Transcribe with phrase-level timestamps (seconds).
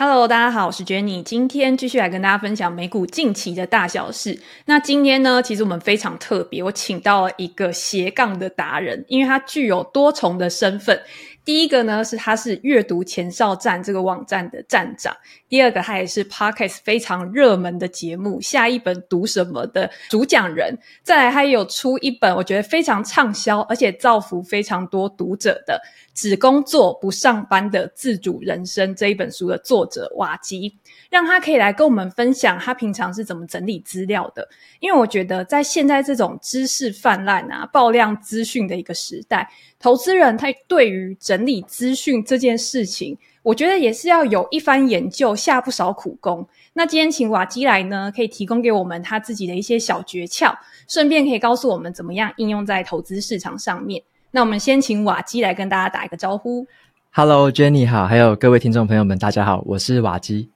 [0.00, 4.38] Hello，大家好，我是 Jenny，今天继续来跟大家分享美股近期的大小事。
[4.66, 11.00] 那今天呢，其实我们非常特别，我请到了一个斜杠的达人，因为他具有多重的身份。
[11.44, 15.12] 第一个呢，是他是阅读前哨站这个网站的站长；
[15.48, 20.78] 第二个，他也是 Podcast 非常热门的节目《下一本读什么》的主讲人。
[21.02, 25.80] 再来，他也有出一本我觉得非常畅销，而且造福非常多读者的
[26.18, 30.76] 《只工作不上班的自主人生》这一本书的作者瓦基，
[31.08, 34.48] 让他可以来跟我们分享他平常是怎么整理资料的。
[34.80, 39.48] 因为我觉得在现在这种知识泛滥啊、爆量资讯的一个时代。
[39.78, 46.44] 投资人他对于整理资讯这件事情，我觉得也是要有一番研究，下不少苦功。
[46.72, 50.52] 那今天请瓦基来呢，可以提供给我们他自己的一些小诀窍，
[50.88, 54.02] 顺便可以告诉我们怎么样应用在投资市场上面。
[54.30, 56.66] 那我们先请瓦基来跟大家打一个招呼。
[57.12, 60.50] Hello，Jenny 好，还有各位听众朋友们，大家好，我是瓦基。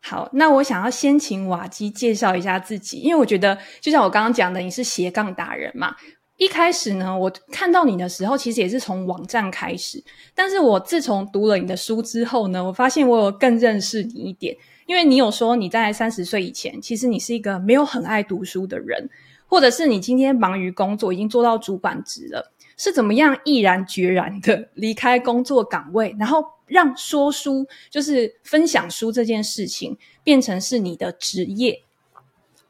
[0.00, 5.96] 好，那我想要先请瓦基介绍一下自己，因为我觉得就像我刚刚讲的，你是斜杠达人嘛。
[6.36, 10.02] 一开始呢，我看到你的时候，其实也是从网站开始。
[10.34, 14.56] 但是我自从读了你的书之后呢，我发现我有更认识你一点。
[14.86, 19.08] 因为你有说你在三十岁以前，其实你是一个没有很爱读书的人，
[19.46, 31.82] 或者是你今天忙于工作，已经做到主管职了，是怎么样毅然决然的离开工作岗位，然后让说书，就是分享书这件事情，变成是你的职业？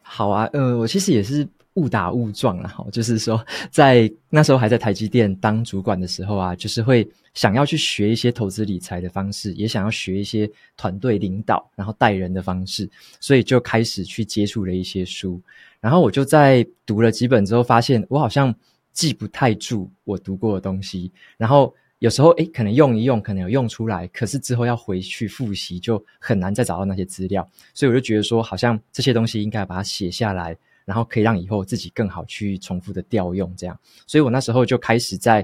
[0.02, 1.48] 好啊，呃，我其实也是。
[1.74, 15.40] 误打误撞了哈，就是说，在那时候还在台积电当主管的时候啊，就是会想要去学一些投资理财的方式，也想要学一些团队领导，然后带人的方式，所以就开始去接触了一些书。
[15.80, 18.54] 然后我就在读了几本之后，发现我好像
[18.94, 21.12] 记不太住我读过的东西。
[21.36, 27.46] 然后有时候诶，可能用一用，可能有用出来，可是之后要回去复习，就很难再找到那些资料。
[27.74, 30.56] 所以我就觉得说，好像这些东西应该把它写下来。
[30.86, 33.74] 然后可以让以后自己更好去重复的调用，这样，
[34.06, 35.40] 所以我那时候就开始在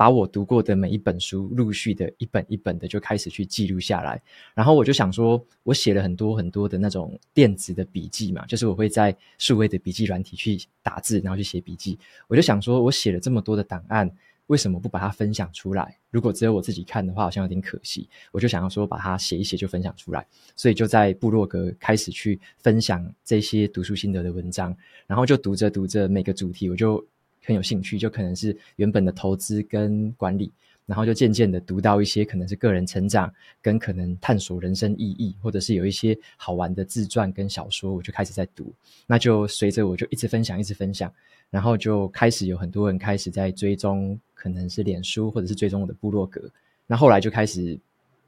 [0.00, 4.18] 把我读过的每一本书，陆续的一本一本的就开始去记录下来。
[4.54, 11.98] 然后我就想说，我写了很多很多的那种电子的笔记嘛，就是我会在数位的笔记软体去打字，然后去写笔记。
[12.28, 14.10] 我就想说，我写了这么多的档案。
[14.46, 15.96] 为什么不把它分享出来？
[16.10, 18.08] 如果只有我自己看的话，好像有点可惜。
[18.32, 24.74] 我就想要说，把它写一写就分享出来，所以就在部落格开始去分享这些读书心得的文章。
[25.06, 27.06] 然后就读着读着，每个主题我就
[27.44, 30.52] 很有兴趣，就可能是原本的投资跟管理，
[30.86, 38.72] 然后就渐渐的读到一些可能是个人成长跟可能探索人生意义，或者是有一些好玩的自传跟小说，我就开始在读。
[39.06, 41.12] 那就随着我就一直分享，一直分享。
[41.50, 46.40] 然后就开始有很多人开始在追踪，可能是脸书或者是追踪我的部落格。
[46.86, 47.76] 那后来就开始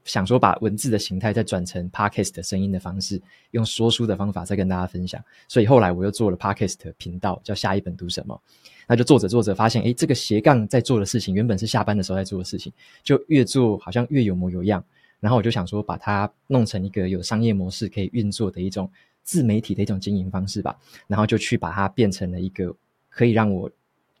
[0.03, 3.21] 想说，把文字的形态再转成 Podcast 的声音的方式，
[3.51, 5.23] 用说书的方法再跟大家分享。
[5.47, 8.37] 所以后来我又做了 Podcast 频道，叫下一本读什么。
[8.87, 12.71] 那就做着做着发现，诶，这个斜杠在做的事情，原本是下班的时候在做的事情，
[13.03, 14.83] 就越做好像越有模有样。
[15.19, 18.89] 然后我就想说，把它弄成一个有商业模式可以运作的一种
[19.23, 20.77] 自媒体的一种经营方式吧。
[21.07, 22.75] 然后就去把它变成了一个。
[23.15, 23.69] 可以让我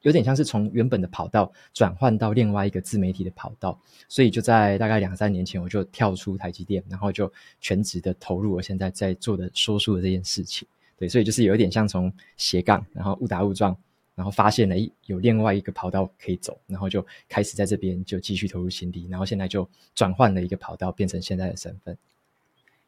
[0.03, 3.75] 有点像是从原本的跑道转换到另外一个自媒体的跑道，
[4.07, 10.67] 所以就在大概两三年前，我就跳出台积电，然后就全职的投入我现在在做的说书的这件事情。
[10.95, 13.75] 对，所以就是有一点像从斜杠，然后误打误撞，
[14.15, 14.75] 然后发现了
[15.05, 21.97] 有另外一个跑道可以走，然后就开始在这边就继续投入心力，然后现在就转换了一个跑道，变成现在的身份。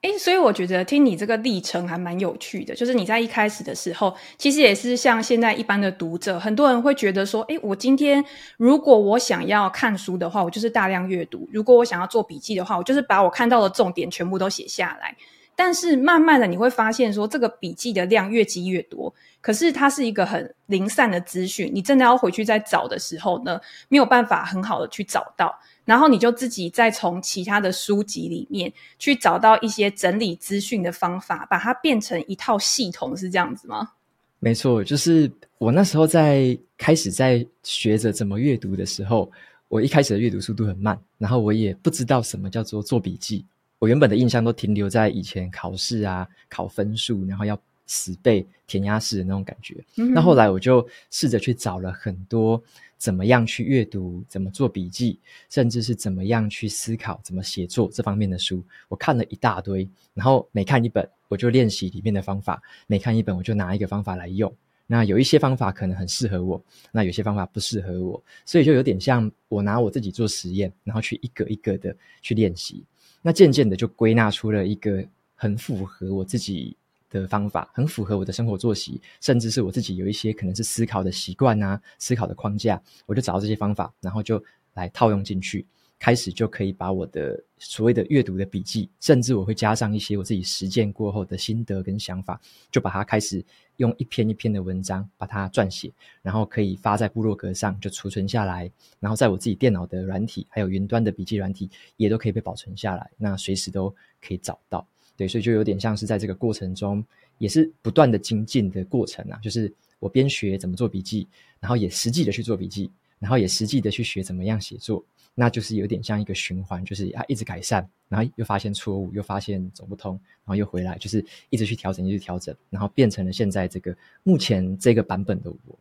[0.02, 8.24] 诶，所以我觉得听你这个历程还蛮有趣的，就是你在一开始的时候，其实也是像现在一般的读者，很多人会觉得说，诶，我今天
[8.58, 15.16] 如果我想要看书的话，我就是大量阅读；如果我想要做笔记的话，我就是把我看到的重点全部都写下来。
[15.56, 25.58] 但是慢慢的你会发现说，这个笔记的量越积越多，可是它是一个很零散的资讯，你真的要回去再找的时候呢，没有办法很好的去找到。
[25.86, 33.92] 然后你就自己再从其他的书籍里面去找到一些整理资讯的方法，把它变成一套系统，是这样子吗？
[34.40, 39.32] 没错，就是我那时候在开始在学着怎么阅读的时候，
[39.68, 43.46] 我一开始的阅读速度很慢，然后我也不知道什么叫做做笔记，
[43.86, 47.56] 我原本的印象都停留在以前考试啊，考分数，然后要
[47.86, 49.76] 死背填鸭式的那种感觉。
[49.98, 50.12] 嗯。
[50.12, 52.60] 那后来我就试着去找了很多。
[52.98, 59.88] 怎么样去阅读，怎么做笔记，甚至是怎么样去思考，怎么写作这方面的书，我看了一大堆。
[60.16, 62.56] 然后每看一本，我就练习里面的方法；
[62.88, 64.52] 每看一本，我就拿一个方法来用。
[64.88, 66.60] 那有一些方法可能很适合我，
[66.92, 72.84] 那有些方法不适合我，所以就有点像我拿我自己做实验，然后去一个一个的去练习。
[73.26, 76.78] 那渐渐的就归纳出了一个很符合我自己
[77.10, 84.40] 的方法，很符合我的生活作息，甚至是我自己有一些可能是思考的习惯啊，思考的框架，我就找到这些方法，然后就
[84.76, 85.66] 来套用进去。
[86.06, 93.44] 开始就可以把我的所谓的阅读的笔记，甚至我会加上一些我自己实践过后的心得跟想法，就把它开始
[93.78, 95.92] 用一篇一篇的文章把它撰写，
[96.22, 101.68] 然后可以发在部落格上就储存下来，然后在我自己电脑的软体还有云端的笔记软体
[101.98, 103.90] 也都可以被保存下来，那随时都
[104.22, 104.88] 可以找到。
[105.18, 107.04] 对，所以就有点像是在这个过程中
[107.40, 111.28] 也是不断的精进的过程啊，就是我边学怎么做笔记，
[111.60, 112.92] 然后也实际的去做笔记，
[113.26, 115.04] 然后也实际的去学怎么样写作。
[115.34, 125.80] 那就是有点像一个循环，就是啊，一直改善，然后又发现错误，又发现走不通，然后又回来，就是一直去调整，一直调整，然后变成了现在这个目前这个版本的我。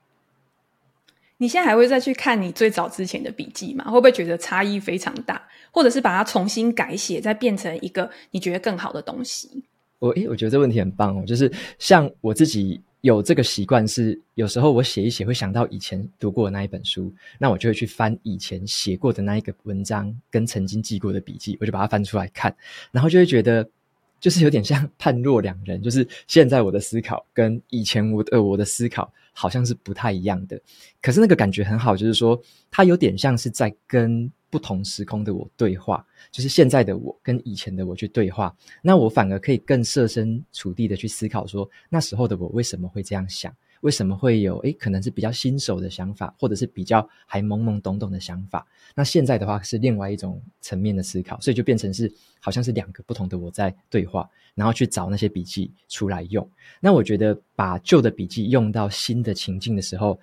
[1.37, 3.85] 你现在还会再去看你最早之前的笔记吗？
[3.91, 5.47] 会不会觉得差异非常大？
[5.71, 9.63] 或者是把它重新改写，再变成一个你觉得更好的东西？
[9.99, 12.81] 我诶，我觉得这问题很棒哦，就是像我自己。
[13.05, 22.57] 有这个习惯是，有时候我写一写会想到以前读过的那一本书，那我就会去翻以前写过的那一个文章跟曾经记过的笔记，我就把它翻出来看，
[22.91, 23.69] 然后就会觉得，
[24.21, 30.59] 就是有点像判若两人，就是现在我的思考跟以前我的我的思考好像是不太一样的，
[31.03, 32.41] 可是那个感觉很好，就是说
[32.71, 34.33] 它有点像是在跟。
[34.51, 43.53] 不同时空的我对话，就是现在的我跟以前的我去对话，那我反而可以更设身处地的去思考说，说那时候的我为什么会这样想，
[43.85, 48.67] 为什么会有诶可能是比较新手的想法，或者是比较还懵懵懂懂的想法。
[48.95, 52.11] 那现在的话是另外一种层面的思考，所以就变成是
[52.41, 56.49] 好像是两个不同的我在对话，然后去找那些笔记出来用。
[56.81, 60.19] 那我觉得把旧的笔记用到新的情境的时候，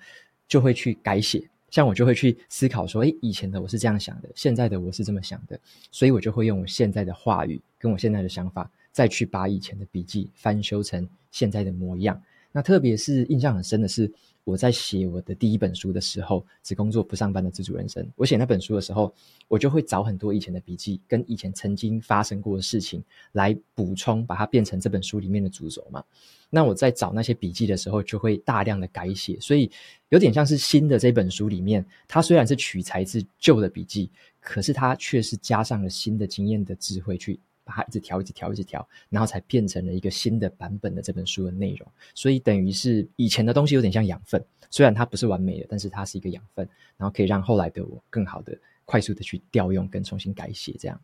[0.48, 1.48] 就会去改写。
[1.70, 5.58] 像我就会去思考说，诶，以前的我是这样想的，现在的我是这么想的，
[5.92, 12.20] 所以我就会用我现在的话语跟我现在的想法，再去把以前的笔记翻修成现在的模样。
[12.52, 14.12] 那特别是印象很深的是，
[14.44, 18.04] 我在写我的第一本书的时候，《只工作不上班的自主人生》。
[18.14, 19.12] 我写那本书的时候，
[19.48, 23.02] 我就会找很多以前的笔记，跟以前曾经发生过的事情
[23.32, 26.04] 来补充，把它变成这本书里面的主轴嘛。
[26.50, 29.70] 那我在找那些笔记的时候，就会大量的改写，所以
[30.10, 34.10] 有点像是新的这本书里面，它虽然是取材自旧的笔记，
[34.40, 37.40] 可是它却是加上了新的经验的智慧去。
[37.72, 41.88] 把它一直调，一直调，一直调，然后才变成了一个新的版本的这本书的内容。
[42.14, 50.76] 所以等于是以前的东西有点像养分，虽然它不是完美的，但是它是一个养分，然后可以让后来的我更好的、快速的去调用跟重新改写。
[50.78, 51.00] 这样，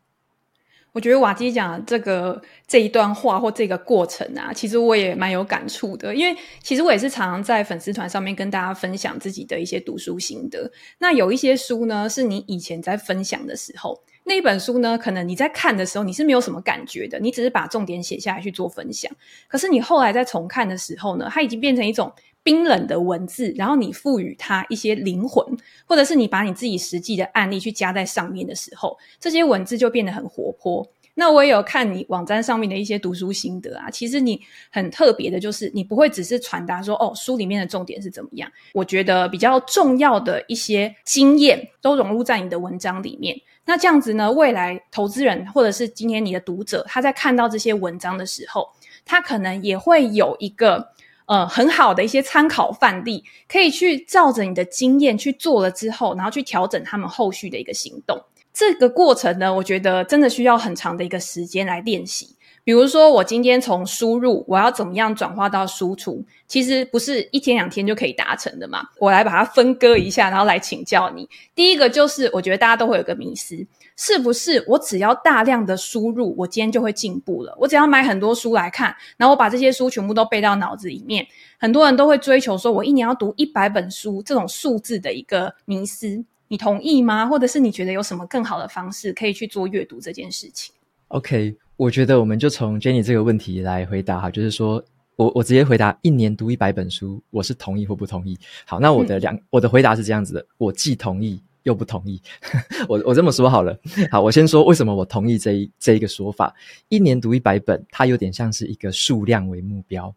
[0.98, 10.68] 我觉得瓦基讲这个这一段话或这个过程啊，其实我也蛮有感触的，因为其实我也是常常在粉丝团上面跟大家分享自己的一些读书心得。
[10.98, 14.02] 那有一些书呢，是你以前在分享的时候。
[14.24, 19.10] 那一本书呢，可能你在看的时候你是没有什么感觉的，你只是把重点写下来去做分享。
[19.46, 22.12] 可是你后来在重看的时候呢，它已经变成一种
[22.48, 25.44] 冰冷的文字，然后你赋予它一些灵魂，
[25.84, 30.90] 或者是你把你自己实际的案例去加在上面的时候，这些文字就变得很活泼。
[31.12, 34.40] 那我也有看你网站上面的一些读书心得啊，其实你
[34.70, 43.38] 很特别的就是你不会只是传达说哦，书里面的重点是怎么样，我觉得比较重要的一些经验都融入在你的文章里面。
[43.66, 48.66] 那这样子呢，未来投资人或者是今天你的读者，他在看到这些文章的时候，
[49.04, 50.88] 他可能也会有一个
[51.28, 58.20] 呃很好的一些参考范例，可以去照着你的经验去做了之后，然后去调整他们后续的一个行动。
[58.52, 62.34] 这个过程呢，我觉得真的需要很长的一个时间来练习。
[62.64, 68.82] 比如说，我今天从输入，我要怎么样转化到输出，其实不是一天两天就可以达成的嘛。
[68.98, 71.26] 我来把它分割一下，然后来请教你。
[71.54, 73.56] 第一个就是，我觉得大家都会有个迷思，
[73.98, 77.54] 是不是我只要大量的输入，我今天就会进步了？
[77.58, 81.26] 我只要买很多书来看，然后我把这些书全部都背到脑子里面。
[81.58, 87.26] 很多人都会追求说，我一年要读一百本书，这种数字的一个迷思，你同意吗？
[87.26, 90.72] 或者是你觉得有什么更好的方式可以去做阅读这件事情
[91.08, 91.56] ？OK。
[91.78, 94.82] 我觉得我们就从 Jenny 这个问题来回答哈，就是说
[95.14, 98.36] 我我直接回答，一年读一百本书，我是同意或不同意？
[98.66, 102.20] 好，那我的两、嗯、我的回答是这样子的，我既同意又不同意。
[102.88, 103.78] 我我这么说好了，
[104.10, 106.52] 好，我先说为什么我同意这一这一个说法。
[106.88, 110.12] 一年读一百本，它有点像是一个数量为目标。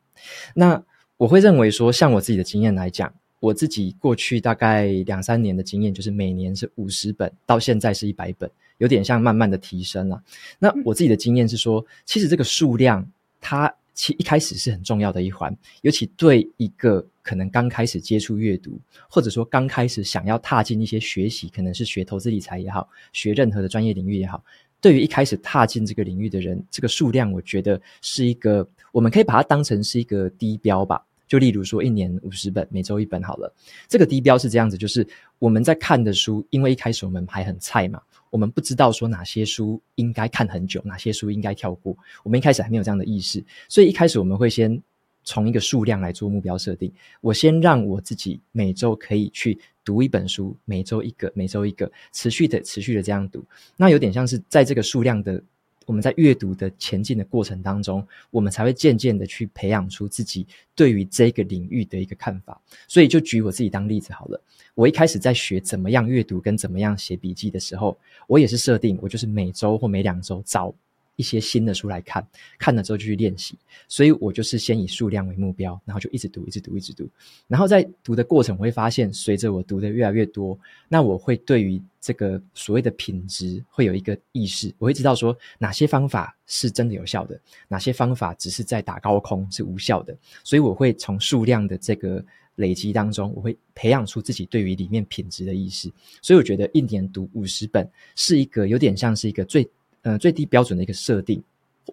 [0.55, 0.81] 那
[1.17, 3.13] 我会认为说，像我自己的经验来讲。
[3.41, 10.22] 我自己过去大概两三年的经验，就是每年是五十本，到现在是一百本，有点像慢慢的提升了。
[10.60, 13.03] 那我自己的经验是说，其实这个数量
[13.39, 24.43] 它其一开始是很重要的一环，尤其对一个可能刚开始接触阅读，或者说刚开始想要踏进一些学习，可能是学投资理财也好，学任何的专业领域也好，
[24.81, 31.05] 对于一开始踏进这个领域的人，这个数量我觉得是一个，我们可以把它当成是一个低标吧。
[31.27, 33.53] 就例如说，一年五十本，每周一本好了。
[33.88, 38.01] 这个低标是这样子，就是我们在看的书，因为一开始我们还很菜嘛，
[38.32, 41.96] 我们不知道说哪些书应该看很久，哪些书应该跳过。
[42.24, 44.82] 我们一开始还没有这样的意识，所以一开始我们会先
[45.24, 46.92] 从一个数量来做目标设定。
[47.22, 53.46] 我先让我自己每周可以去读一本书，每周一个，每周一个，持续的、持续的这样读。
[53.78, 55.44] 那有点像是在这个数量的。
[55.86, 60.46] 我们在阅读的前进的过程当中，我们才会渐渐的去培养出自己
[60.76, 62.60] 对于这个领域的一个看法。
[62.88, 64.42] 所以，就举我自己当例子好了。
[64.74, 67.98] 我一开始在学怎么样阅读跟怎么样写笔记的时候，
[68.28, 70.74] 我也是设定我就是每周或每两周找
[71.15, 72.25] 一些新的书来看，
[72.58, 73.58] 看了之后就去练习。
[73.88, 77.08] 所以我就是先以数量为目标，然后就一直读，一直读，一直读。
[77.48, 90.18] 然后在读的过程，我会发现，随着我读的越来越多，那我会对于这个所谓的品质会有一个意识，我会知道说哪些方法是真的有效的，哪些方法只是在打高空是无效的。
[90.44, 92.24] 所以我会从数量的这个
[92.56, 95.91] 累积当中，我会培养出自己对于里面品质的意识。
[96.22, 99.68] 所以我觉得一年读五十本是一个有点像是一个最、
[100.01, 101.43] 呃、最低标准的一个设定。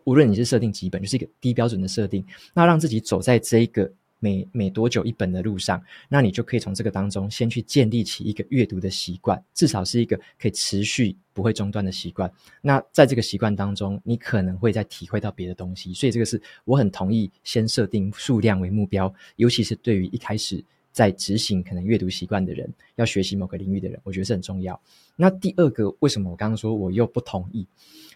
[0.05, 2.25] 无论你是设定几本，就是一个低标准的设定，
[2.55, 3.91] 那让自己走在这一个。
[4.21, 12.29] 每每多久一本的路上，那你就可以从这个当中先去建立起一个阅读的习惯，至少是一个可以持续不会中断的习惯。
[12.61, 15.95] 那在这个习惯当中，你可能会再体会到别的东西。
[15.95, 20.65] 所以这个是我很同意先设定数量为目标，尤其是对于一开始
[20.99, 24.81] 在执行可能阅读习惯的人，要学习某个领域的人，我觉得是很重要。
[25.15, 27.65] 那第二个，为什么我刚刚说我又不同意？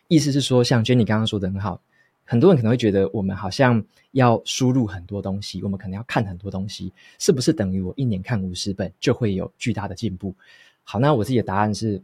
[0.09, 1.81] 意思是说，像 Jenny 刚刚说的很好。
[2.25, 10.35] 很多人可能会觉得，我们好像要输入很多东西，我们可能要看很多东西，是不是等于我一年看五十本就会有巨大的进步？
[10.83, 12.03] 好，那我自己的答案是，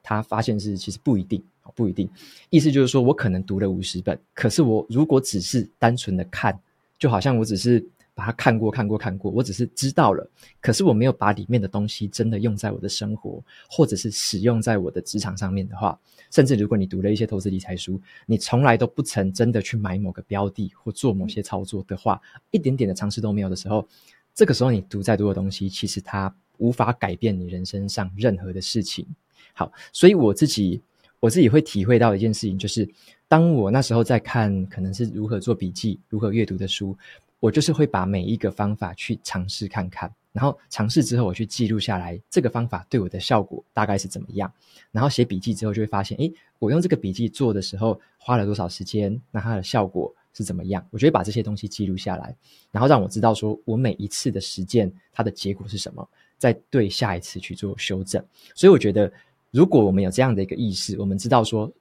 [0.00, 1.42] 他发现是其实不一定，
[1.74, 2.08] 不一定。
[2.50, 6.56] 意思就是说我可能读了五十本，可是我如果只是单纯的看，
[7.00, 7.84] 就好像我只是。
[8.20, 9.30] 把它看过，看过，看过。
[9.30, 15.98] 我只是知道了，可是我没有把里面的东西真的用在我的生活，或者是使用在我的职场上面的话，
[16.30, 23.88] 甚至如果你读了一些投资理财书，你从来都不曾真的去买某个标的或做某些操作的话，一点点的尝试都没有的时候，
[24.34, 29.06] 这个时候你读再多的东西，其实它无法改变你人生上任何的事情。
[29.54, 30.82] 好，所以我自己
[31.20, 32.86] 我自己会体会到一件事情，就是
[33.28, 36.94] 当我那时候在看可能是如何做笔记、如何阅读的书。
[37.40, 44.52] 我就是会把每一个方法去尝试看看，然后尝试之后我去记录下来，这个方法对我的效果大概是怎么样。
[44.92, 50.86] 然后写笔记之后就会发现，诶，我用这个笔记做的时候花了多少时间，那它的效果是怎么样？
[50.90, 52.36] 我就会把这些东西记录下来，
[52.70, 56.06] 然后让我知道说我每一次的实践它的结果是什么，
[56.36, 58.22] 再对下一次去做修正。
[58.54, 59.10] 所以我觉得，
[59.50, 61.72] 如果我们有这样的一个意识，我们知道说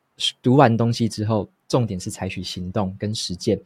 [0.41, 3.59] 读完东西之后，重点是采取行动跟实践。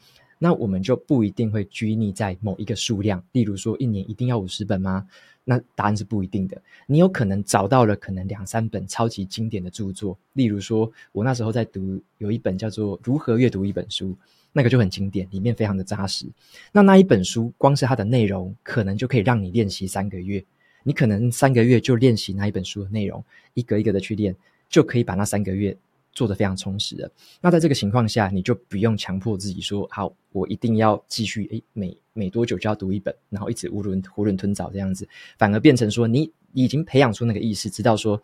[0.43, 5.07] 那我们就不一定会拘泥在某一个数量，例如说一年一定要五十本吗？
[5.45, 6.61] 那答案是不一定的。
[6.85, 14.09] 你有可能找到了可能两三本超级经典的著作，例如说我那时候在读有一本叫做《如何阅读一本书》，
[14.51, 16.25] 那个就很经典，里面非常的扎实。
[16.73, 20.43] 那那一本书光是它的内容，可能就可以让你练习三个月。
[20.83, 23.23] 你可能三个月就练习那一本书的内容，
[23.53, 24.35] 一个一个的去练，
[24.67, 25.77] 就可以把那三个月。
[26.13, 38.21] 做得非常充实的，那在这个情况下，你就不用强迫自己说，好，我一定要继续，诶，每每多久就要读一本，然后一直囫囵囫囵吞枣这样子，反而变成说，你已经培养出那个意识，知道说，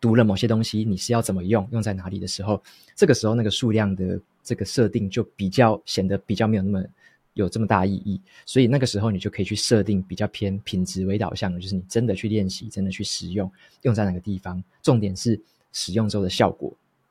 [0.00, 2.62] 读了某些东西，你是要怎么用，用在哪里的时候，
[2.94, 6.84] 这个时候那个数量的这个设定就比较显得比较没有那么
[7.32, 15.40] 有这么大意义，所以那个时候你就可以去设定比较偏品质为导向的，就是你真的去练习，真的去使用，用在哪个地方，重点是
[15.72, 16.70] 使用之后的效果。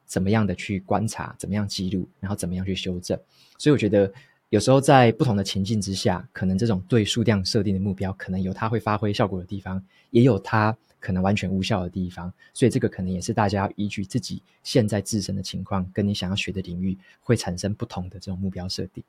[0.09, 3.17] 怎么样的去观察，怎么样记录，然后怎么样去修正。
[3.59, 4.11] 所以我觉得
[4.49, 12.33] 有时候在不同的情境之下，可能这种对数量设定的目标，可能有它会发挥效果的地方，也有它可能完全无效的地方。
[12.55, 19.03] 所以这个可能也是大家要依据自己现在自身的情况，跟你想要学的领域，会产生不同的这种目标设定。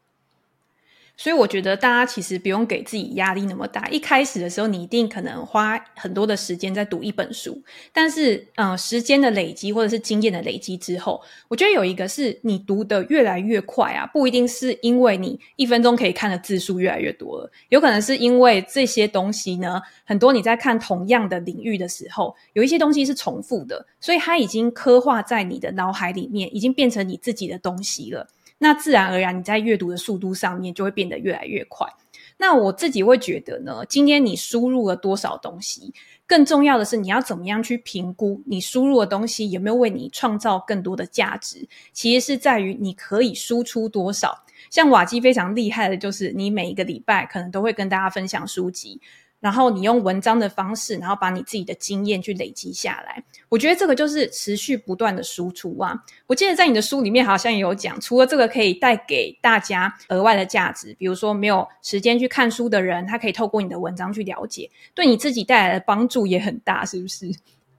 [1.21, 3.87] 所以我觉得大家其实不用给自己压力那么大。
[3.89, 7.63] 一开始的时候，你一定可能花很多的时间在读一本书，
[7.93, 28.27] 但是，嗯、时间的累积或者是经验的累积之后，我觉得有一个是你读的越来越快啊，不一定是因为你一分钟可以看的字数越来越多了，有可能是因为这些东西呢，很多你在看同样的领域的时候，有一些东西是重复的，所以它已经刻画在你的脑海里面，已经变成你自己的东西了。
[28.63, 31.89] 那自然而然，你在阅读的速度上面就会变得越来越快。
[32.37, 35.95] 那我自己会觉得呢，今天你输入了多少东西，
[36.27, 41.67] 更重要的是你要怎么样去评估你输入的东西有没有为你创造更多的价值。
[41.93, 44.45] 其实是在于你可以输出多少。
[44.69, 49.01] 像瓦基非常厉害的就是，你每一个礼拜可能都会跟大家分享书籍。
[49.41, 53.23] 然后你用文章的方式，然后把你自己的经验去累积下来。
[53.49, 55.99] 我觉得这个就是持续不断的输出啊。
[56.27, 67.31] 我记得在你的书里面好像也有讲，除了这个可以带给大家额外的价值，比如说没有时间去看书的人，他可以透过你的文章去了解，对你自己带来的帮助也很大，是不是？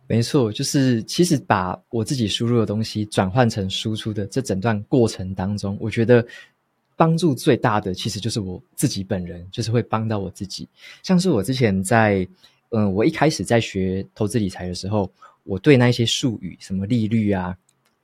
[0.08, 6.26] 没错，就是其实把我自己输入的东西转换成输出的这整段过程当中，我觉得。
[7.02, 10.70] 帮助最大的其实就是我自己本人，就是会帮到我自己。
[11.02, 12.28] 像是我之前在，
[12.70, 15.12] 嗯、我一开始在学投资理财的时候，
[15.44, 17.58] 我对那些术语，什么利率啊，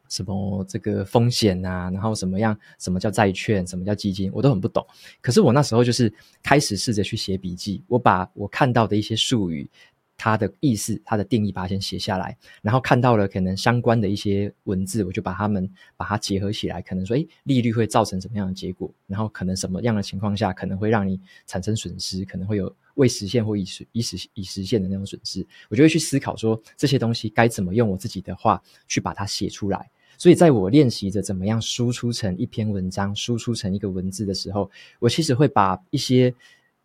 [0.09, 4.83] 什么这个风险啊，然后什么样，什么叫债券，什么叫基金，我都很不懂。
[5.21, 6.11] 可是我那时候就是
[6.41, 9.69] 开始试着去写笔记，我把我看到的一些术语。
[10.17, 18.91] 它的意思，它的定义，把它先写下来，然后看到了可能相关的一些文字，我就把它们把它结合起来，可能说，诶，利率会造成什么样的结果？
[19.05, 22.25] 然后可能什么样的情况下可能会让你产生损失？
[22.25, 29.87] 可能会有未实现或已实已实已实现的那种损失，我就会去思考说这些东西该怎么用我自己的话去把它写出来。
[30.17, 36.33] 所以在我练习着怎么样输出成一篇文章，输出成一个文字的时候，我其实会把一些。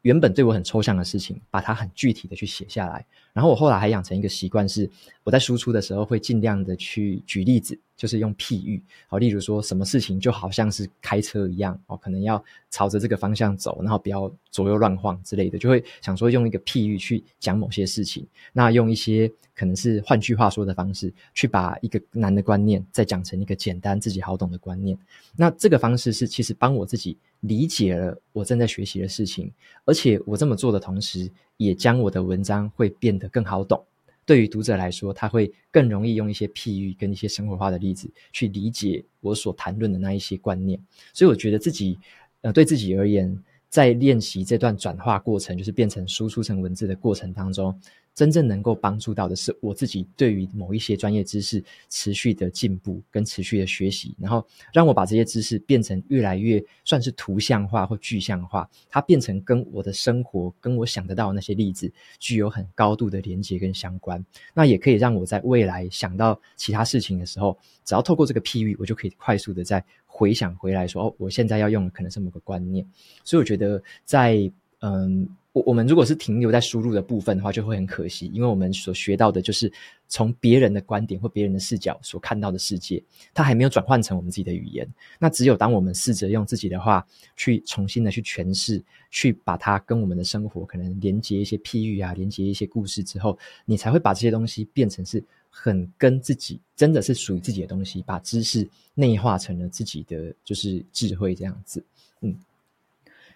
[0.02, 3.04] 原本对我很抽象的事情，把它很具体的去写下来。
[3.32, 4.88] 然后我后来还养成一个习惯，是
[5.25, 8.82] 我在输出的时候会尽量的去举例子，就是用譬喻。
[9.06, 18.26] 好，例如说什么事情就好像是开车一样，哦，可能要朝着这个方向走，然后不要左右乱晃之类的，就会想说用一个譬喻去讲某些事情。
[18.52, 24.96] 那用一些可能是换句话说的方式，去把一个难的观念再讲成一个简单自己好懂的观念。
[25.37, 27.16] 那这个方式是其实帮我自己。
[27.42, 29.52] 理解了我正在学习的事情，
[29.84, 33.84] 而且我这么做的同时，也将我的文章会变得更好懂。
[34.25, 40.78] 对于读者来说，他会更容易用一些譬喻跟一些生活化的例子去理解我所谈论的那一些观念。
[41.13, 41.99] 所以，我觉得自己，
[42.43, 43.37] 呃，对自己而言，
[43.69, 47.78] 在练习这段转化过程，就是变成输出成文字的过程当中。
[48.14, 64.22] 真正能够帮助到的是我自己对于某一些专业知识持续的进步跟持续的学习，然后让我把这些知识变成越来越算是图像化或具象化，它变成跟我的生活跟我想得到的那些例子具有很高度的连接跟相关。
[64.52, 72.86] 那也可以让我在未来想到其他事情的时候，只要透过这个譬喻，我就可以快速的再回想回来说，哦，我现在要用的可能是某个观念。
[73.25, 75.26] 所以我觉得在嗯。
[75.52, 79.71] 我我们如果是停留在输入的部分的话，就会很可惜，因为我们所学到的就是
[80.08, 83.02] 从别人的观点或别人的视角所看到的世界，
[83.34, 84.88] 它还没有转换成我们自己的语言。
[85.19, 101.84] 那只有当我们试着用自己的话去重新的去诠释，去把它跟我们的生活可能连接一些譬喻啊，连接一些故事之后，你才会把这些东西变成是很跟自己真的是属于自己的东西，把知识内化成了自己的就是智慧这样子，
[102.23, 102.34] 嗯。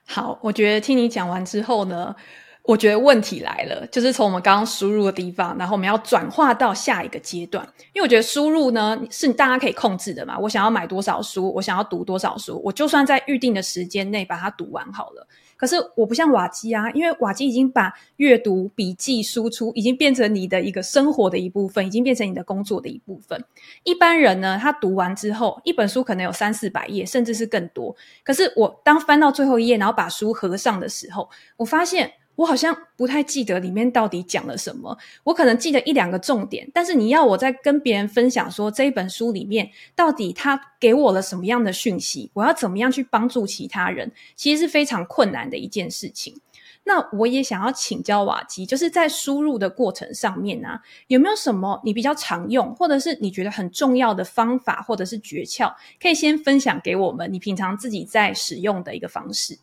[0.07, 2.14] 好，我觉得听你讲完之后呢，
[2.62, 7.66] 我觉得问题来了，就是从我们刚刚输入的地方，然后我们要转化到下一个阶段。
[7.92, 15.27] 因为我觉得输入呢是大家可以控制的嘛，我想要买多少书，我想要读多少书，我就算在预定的时间内把它读完好了。
[15.57, 23.42] 可是我不像瓦基啊，因为瓦基已经把阅读、笔记、输出已经变成你的一个生活的一部分，已经变成你的工作的一部分。
[23.85, 27.97] 一般人呢，他读完之后，一本书可能有三四百页，甚至是更多。
[28.23, 32.12] 可是我当翻到最后一页，然后把书合上的时候，我发现。
[32.37, 46.40] 我好像不太记得里面到底讲了什么，我可能记得一两个重点，但是你要我再跟别人分享说这一本书里面到底他给我了什么样的讯息，我要怎么样去帮助其他人，其实是非常困难的一件事情。
[46.85, 59.59] 那我也想要请教瓦基，就是在输入的过程上面啊，有没有什么你比较常用，或者是你觉得很重要的方法，或者是诀窍，可以先分享给我们，你平常自己在使用的一个方式。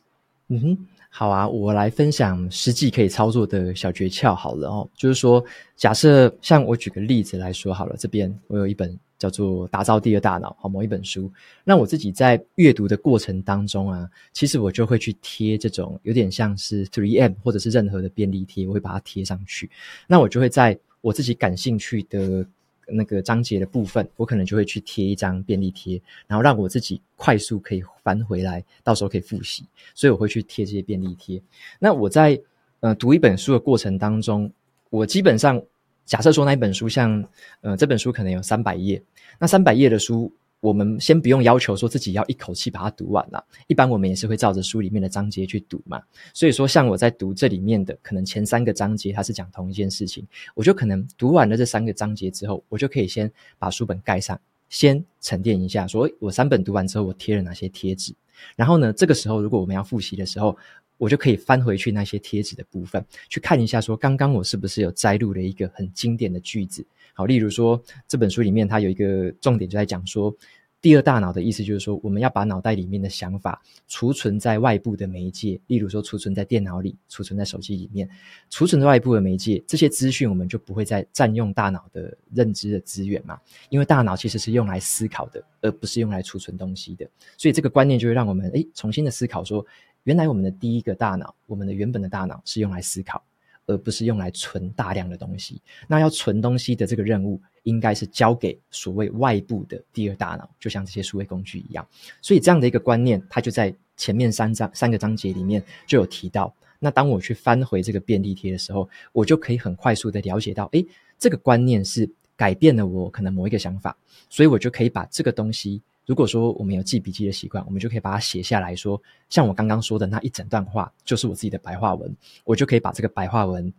[0.50, 0.88] 嗯哼。
[1.16, 4.90] 好啊，我来分享实际可以操作的小诀窍好了哦。
[4.96, 5.46] 就是说，
[5.76, 11.32] 假设像我举个例子来说好了，这边我有一本叫做《打造第二大脑》好某一本书，
[11.64, 19.70] 那我自己在阅读的过程当中啊，其实我就会去贴这种有点像是 3M 或者是任何的便利贴，我会把它贴上去。
[20.08, 22.44] 那我就会在我自己感兴趣的。
[22.88, 29.64] 那个章节的部分，我可能就会去贴一张便利贴，然后让我自己快速可以翻回来，到时候可以复习。
[29.94, 31.42] 所以我会去贴这些便利贴。
[31.80, 32.40] 那我在
[32.82, 34.52] 呃读一本书的过程当中，
[34.90, 35.62] 我基本上
[36.06, 37.24] 假设说那一本书像
[37.62, 39.02] 呃这本书可能有三百页，
[39.40, 40.32] 那三百页的书，
[40.64, 46.02] 我们先不用要求说自己要一口气把它读完了，一般我们也是会照着书里面的章节去读嘛。
[46.34, 58.16] 所以说，像我在读这里面的可能前三个章节，它是讲同一件事情，我就可能读完了这三个章节之后，我就可以先把书本盖上，先沉淀一下，说我三本读完之后，我贴了哪些贴纸。
[58.56, 60.58] 然后呢，这个时候如果我们要复习的时候，
[60.98, 66.86] 我就可以翻回去那些贴纸的部分，去看一下说刚刚我是不是有摘录了一个很经典的句子。
[67.14, 70.36] 好，例如说这本书里面它有一个重点就在讲说，
[70.82, 78.10] 第二大脑的意思就是说，我们要把脑袋里面的想法储存在外部的媒介，例如说储存在电脑里，储存在手机里面，
[78.50, 89.66] 储存在外部的媒介，这些资讯我们就不会再占用大脑的认知的资源嘛，因为大脑其实是用来思考的，而不是用来储存东西的，所以这个观念就会让我们诶重新的思考说，
[90.04, 93.24] 原来我们的第一个大脑，我们的原本的大脑是用来思考。
[93.66, 95.62] 而不是用来存大量的东西。
[95.88, 101.88] 那要存东西的这个任务，应该是交给所谓外部的第二大脑，就像这些数位工具一样。
[102.22, 106.54] 所以这样的一个观念，它就在前面三章三个章节里面就有提到。
[106.80, 110.86] 那当我去翻回这个便利贴的时候，我就可以很快速的了解到，诶，
[111.18, 113.96] 这个观念是改变了我可能某一个想法，
[114.30, 115.82] 所以我就可以把这个东西。
[116.06, 123.72] 如果说我们有记笔记的习惯，我们就可以把它写下来说，像我刚刚说的那一整段话，就是我自己的白话文，我就可以把这个白话文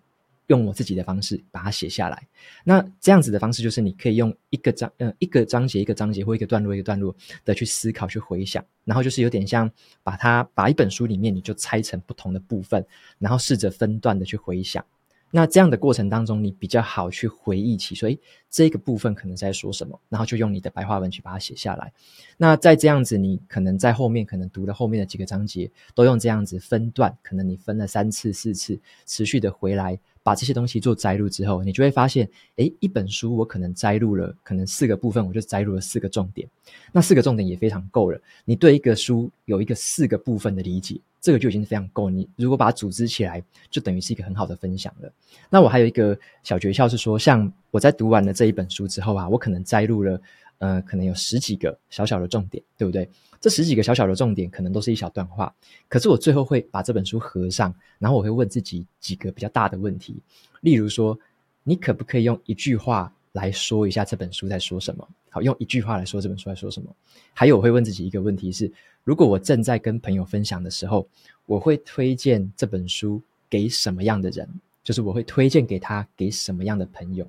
[0.47, 2.27] 用我自己的方式把它写下来。
[2.65, 7.15] 那这样子的方式，就是你可以用一个章，呃，一个章节一个章节或一个段落一个段落
[7.45, 9.71] 的去思考去回想，然后就是有点像
[10.03, 12.83] 把它把一本书里面你就拆成不同的部分，
[13.19, 14.83] 然后试着分段的去回想。
[15.31, 18.17] 那这样的过程当中，你比较好去回忆起，说哎
[18.49, 21.93] 这个部分可能在说什么，然后就用你的白话文去把它写下来。
[22.37, 29.99] 那在这样子，你可能在后面可能读了后面的几个章节，都用这样子分段，可能你分了三次、四次，持续的回来。
[30.25, 36.49] 把这些东西做摘录之后，你就会发现，诶，一本书我可能摘录了，可能四个部分，我就摘录了四个重点。
[36.91, 38.19] 那四个重点也非常够了。
[38.47, 42.09] 你对一个书有一个四个部分的理解，这个就已经非常够。
[42.09, 45.13] 你如果把它组织起来，就等于是一个很好的分享了。
[45.51, 50.19] 那我还有一个小诀窍是说，像我在读完了这一本书之后啊，我可能摘录了，
[50.59, 53.09] 呃，可能有十几个小小的重点，对不对？
[53.41, 55.55] 这十几个小小的重点，可能都是一小段话，
[55.89, 60.17] 可是我最后会把这本书合上，然后我会问自己几个比较大的问题，
[60.63, 61.19] 例如说，
[61.63, 65.07] 你可不可以用一句话来说一下这本书在说什么？
[65.29, 66.95] 好，用一句话来说这本书在说什么？
[67.35, 71.07] 还有，我会问自己一个问题是：如果我正在跟朋友分享的时候，
[71.45, 74.49] 我会推荐这本书给什么样的人？
[74.83, 77.27] 就是我会推荐给他给什么样的朋友？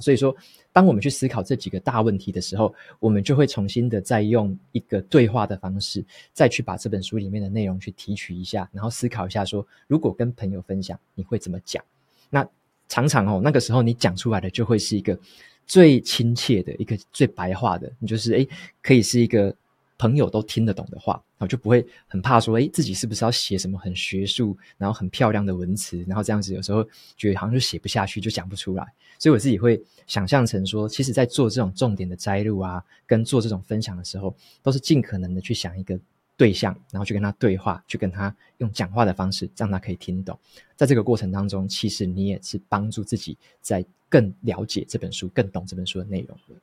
[0.00, 0.34] 所以说，
[0.72, 11.82] 当我们去思考这几个大问题的时候，我们就会重新的再用一个对话的方式，再去把这本书里面的内容去提取一下，然后思考一下说，如果跟朋友分享，你会怎么讲？
[12.30, 12.46] 那
[12.88, 15.18] 常常哦，那个时候你讲出来的就会是一个
[15.66, 18.48] 最亲切的一个最白话的，你就是诶，
[18.82, 19.54] 可以是一个。
[19.96, 28.84] 朋友都听得懂的话，我就不会很怕说，诶，自己是不是要写什么很学术，然后很漂亮的文词，然后这样子有时候觉得好像就写不下去，就讲不出来。
[29.18, 35.98] 所以我自己会想象成说，其实在做这种重点的摘录啊，跟做这种分享的时候，都是尽可能的去想一个
[36.36, 40.36] 对象，然后去跟他对话，去跟他用讲话的方式，让他可以听懂。
[40.74, 46.54] 在这个过程当中，其实你也是帮助自己在更了解这本书，更懂这本书的内容的。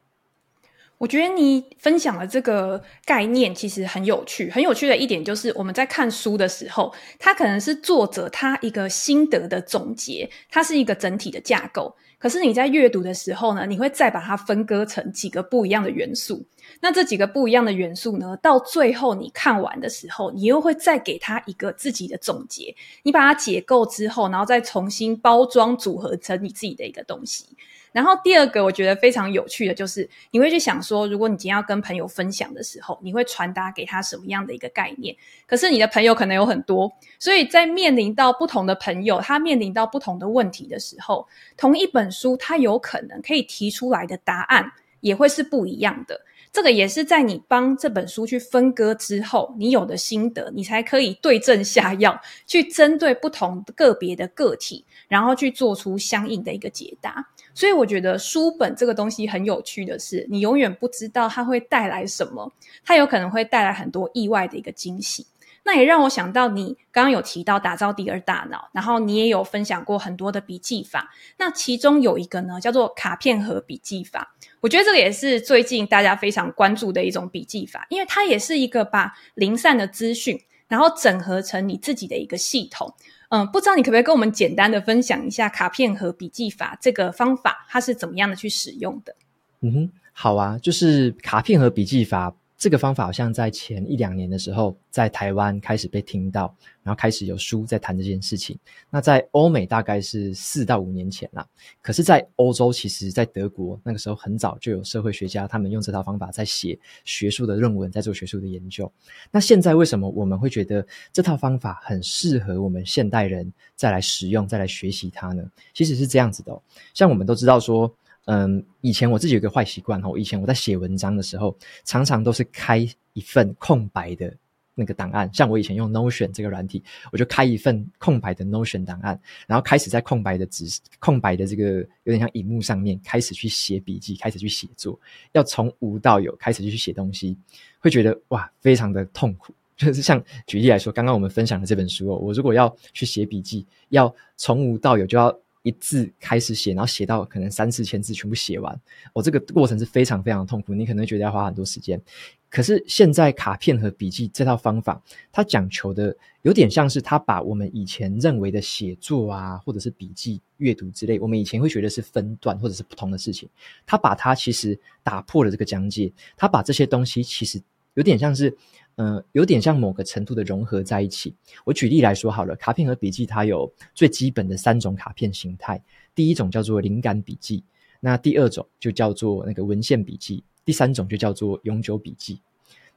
[1.01, 4.51] 我觉得你分享的这个概念其实很有趣。
[4.51, 11.95] 很有趣的一点就是，我们在看书的时候，它可能是作者他一个心得的总结，它是一个整体的架构。
[12.19, 16.45] 可是你在阅读的时候呢，你会再把它分割成几个不一样的元素。
[16.79, 22.75] 那这几个不一样的元素呢，到最后你看完的时候，你又会再给它一个自己的总结。
[23.01, 27.45] 你把它解构之后，然后再重新包装组合成你自己的一个东西。
[27.91, 35.15] 然后第二个我觉得非常有趣的就是，你会去想说，如果你今天要跟朋友分享的时候，你会传达给他什么样的一个概念？
[35.45, 41.27] 可是你的朋友可能有很多，所以在面临到不同的朋友，他面临到不同的问题的时候，
[41.57, 46.21] 同一本书，他有可能可以提出来的答案也会是不一样的。
[46.53, 57.25] 这个也是在你帮这本书去分割之后，你有的心得，你才可以对症下药，去针对不同个别的个体，然后去做出相应的一个解答。
[57.53, 62.51] 所以我觉得书本这个东西很有趣的是，你永远不知道它会带来什么，
[62.83, 65.27] 它有可能会带来很多意外的一个惊喜。
[65.63, 71.11] 那也让我想到，你刚刚有提到打造第二大脑，然后你也有分享过很多的笔记法。
[71.37, 74.35] 那其中有一个呢，叫做卡片盒笔记法。
[74.59, 82.91] 我觉得这个也是最近大家非常关注的一种笔记法，因为它也是一个把零散的资讯，然后整合成你自己的一个系统。
[83.31, 89.15] 嗯，不知道你可不可以跟我们简单的分享一下卡片和笔记法这个方法，它是怎么样的去使用的？
[89.61, 92.33] 嗯哼，好啊，就是卡片和笔记法。
[92.61, 98.55] 这个方法好像在前一两年的时候，在台湾开始被听到，然后开始有书在谈这件事情。
[98.91, 101.43] 那在欧美大概是四到五年前啦。
[101.81, 108.91] 可是，在欧洲，其实，在德国那个时候很早就有社会学家，他们用这套方法在写学术的论文，在做学术的研究。
[109.31, 115.43] 那现在为什么我们会觉得这套方法很适合我们现代人再来使用、再来学习它呢？
[115.73, 116.61] 其实是这样子的哦，
[116.93, 117.91] 像我们都知道说。
[118.25, 122.77] 嗯，以前我自己有个坏习惯哦，以前我在写文章的时候，常常都是开
[123.13, 124.31] 一份空白的
[124.75, 125.27] 那个档案。
[125.33, 130.65] 像我以前用 Notion 这个软体，我就开一份空白的 Notion 档案，然后开始在空白的纸、
[130.99, 134.97] 空白的这个有点像荧幕上面开始去写笔记，开始去写作，
[135.31, 137.35] 要从无到有开始去写东西，
[137.79, 139.53] 会觉得哇，非常的痛苦。
[139.75, 145.35] 就是像举例来说，刚刚我们分享的这本书哦，我如果要去写笔记，要从无到有，就要。
[145.63, 148.73] 一字开始写，然后写到可能三四千字全部写完，
[149.13, 152.01] 我、哦、这个过程是非常非常痛苦，你可能觉得要花很多时间。
[152.49, 163.47] 可是现在卡片和笔记这套方法，它讲求的有点像是它把我们以前认为的写作啊，或者是笔记阅读之类，我们以前会觉得是分段或者是不同的事情，
[163.85, 167.61] 它把它其实打破了这个疆界，它把这些东西其实
[167.93, 168.57] 有点像是。
[168.95, 171.33] 嗯、有点像某个程度的融合在一起。
[171.65, 175.81] 我举例来说好了，卡片和笔记它有最基本的三种卡片形态。
[176.13, 177.63] 第一种叫做灵感笔记，
[177.99, 182.39] 那第二种就叫做那个文献笔记，第三种就叫做永久笔记。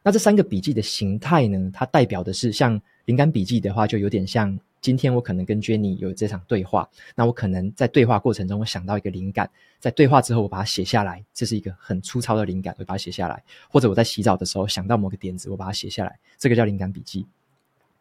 [0.03, 4.59] 那这三个笔记的形态呢，它代表的是像灵感笔记的话，就有点像。
[4.85, 13.43] 今天我可能跟 Jenny 有这场对话，那我可能在对话过程中，我想到一个灵感，在对话之后我把它写下来，这是一个很粗糙的灵感，我把它写下来。
[13.71, 17.27] 或者我在洗澡的时候想到某个点子，我把它写下来，这个叫灵感笔记。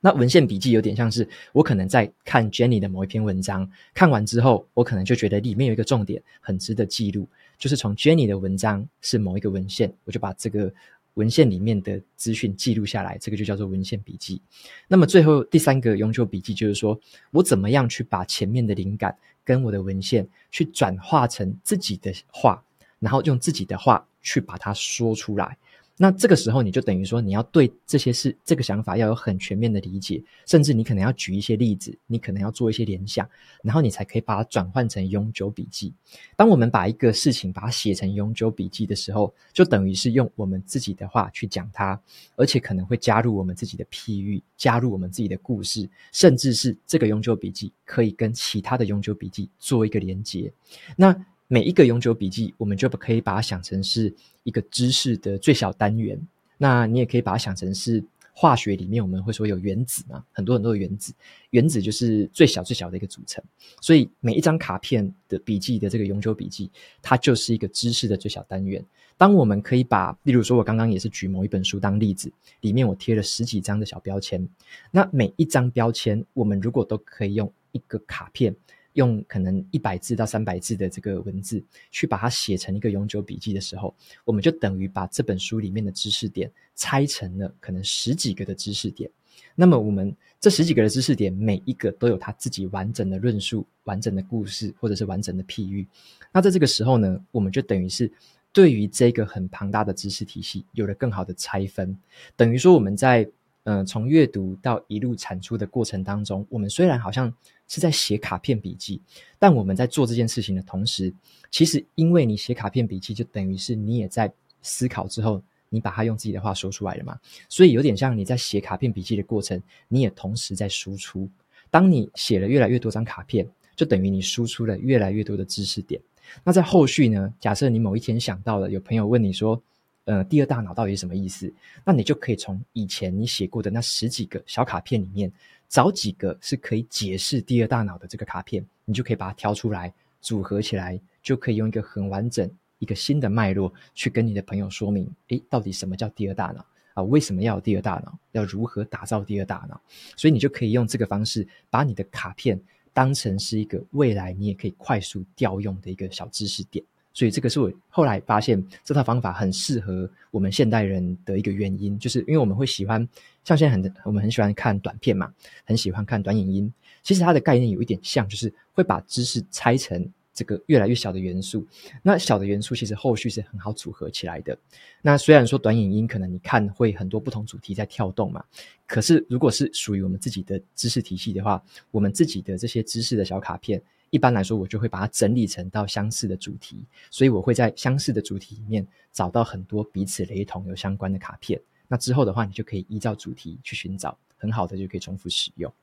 [0.02, 10.74] 那文献笔记有点像是我可能在看 Jenny 的某一篇文章，看完之后，我可能就觉得里面有一个重点很值得记录，就是从 Jenny 的文章是某一个文献，我就把这个。
[11.16, 14.42] 文献里面的资讯记录下来，这个就叫做文献笔记。
[14.88, 17.00] 那么最后第三个永久笔记，就是说
[17.32, 22.64] 我怎么样去把前面的灵感跟我的文献去转化成自己的话，
[23.00, 25.58] 然后用自己的话去把它说出来。
[25.96, 33.30] 那这个时候，你就等于说，你要对这些事、这个想法要有很全面的理解，甚至你可能要举一些例子，你可能要做一些联想，
[33.62, 35.94] 然后你才可以把它转换成永久笔记。
[36.36, 42.00] 当我们把一个事情把它写成永久笔记的时候，就等于是用我们自己的话去讲它，
[42.36, 50.52] 而且可能会加入我们自己的譬喻，加入我们自己的故事，甚至是这个永久笔记可以跟其他的永久笔记做一个连接。
[50.96, 51.16] 那
[51.54, 54.12] 每一个永久笔记，我们就可以把它想成是
[54.42, 56.20] 一个知识的最小单元。
[56.58, 61.14] 那你也可以把它想成是化学里面我们会说有原子嘛，很多很多的原子，
[61.52, 63.44] 原子就是最小最小的一个组成。
[63.80, 66.72] 所以每一张卡片的笔记的这个永久笔记，
[67.04, 68.84] 它就是一个知识的最小单元。
[69.16, 74.50] 当我们可以把，例如说我刚刚也是举某一本书当例子，里面我贴了十几张的小标签，
[74.90, 78.56] 那每一张标签，我们如果都可以用一个卡片。
[78.94, 83.94] 用可能一百字到三百字的这个文字去把它写成一个永久笔记的时候，
[84.26, 89.10] 我们就等于把这本书里面的知识点拆成了可能十几个的知识点。
[89.56, 95.88] 那么我们这十几个的知识点，每一个都有它自己完整的论述、完整的故事，或者是完整的譬喻。
[96.32, 98.12] 那在这个时候呢，我们就等于是
[98.52, 101.98] 对于这个很庞大的知识体系有了更好的拆分，
[102.36, 103.30] 等于说我们在。
[103.66, 107.34] 嗯、从阅读到一路产出的过程当中，我们虽然好像
[107.68, 109.02] 是在写卡片笔记，
[109.40, 111.14] 但我们在做这件事情的同时，
[111.50, 117.18] 其实因为你写卡片笔记，就等于是你也在思考之后，你把它用自己的话说出来了嘛。
[117.48, 121.30] 所以有点像你在写卡片笔记的过程，你也同时在输出。
[121.72, 126.00] 当你写了越来越多张卡片，就等于你输出了越来越多的知识点。
[126.44, 127.34] 那在后续呢？
[127.40, 129.62] 假设你某一天想到了，有朋友问你说，
[130.06, 131.52] 呃，第二大脑到底是什么意思？
[131.86, 135.32] 那你就可以从以前你写过的那十几个小卡片里面，
[135.70, 147.04] 找几个是可以解释第二大脑的这个卡片，你就可以把它挑出来，组合起来，就可以用一个很完整、一个新的脉络去跟你的朋友说明：诶，到底什么叫第二大脑啊？
[147.04, 148.20] 为什么要有第二大脑？
[148.34, 149.80] 要如何打造第二大脑？
[150.18, 152.60] 所以你就可以用这个方式，把你的卡片
[152.92, 156.84] 当成是一个未来你也可以快速调用的一个小知识点。
[157.14, 163.08] 所以这个是我后来发现这套方法很适合我们现代人的一个原因，就是因为我们会喜欢，
[163.44, 165.32] 像现在很我们很喜欢看短片嘛，
[165.64, 166.74] 很喜欢看短影音。
[167.04, 171.64] 其实它的概念有一点像，就是会把知识拆成这个越来越小的元素。
[172.02, 174.58] 那小的元素其实后续是很好组合起来的。
[175.02, 178.44] 那虽然说短影音可能你看会很多不同主题在跳动嘛，
[178.88, 183.80] 可是如果是属于我们自己的知识体系的话，我们自己的这些知识的小卡片。
[184.14, 191.60] 一般来说，我就会把它整理成到相似的主题，所以我会在相似的主题里面找到很多彼此雷同、有相关的卡片。
[191.88, 195.74] 那之后的话，你就可以依照主题去寻找，很好的就可以重复使用。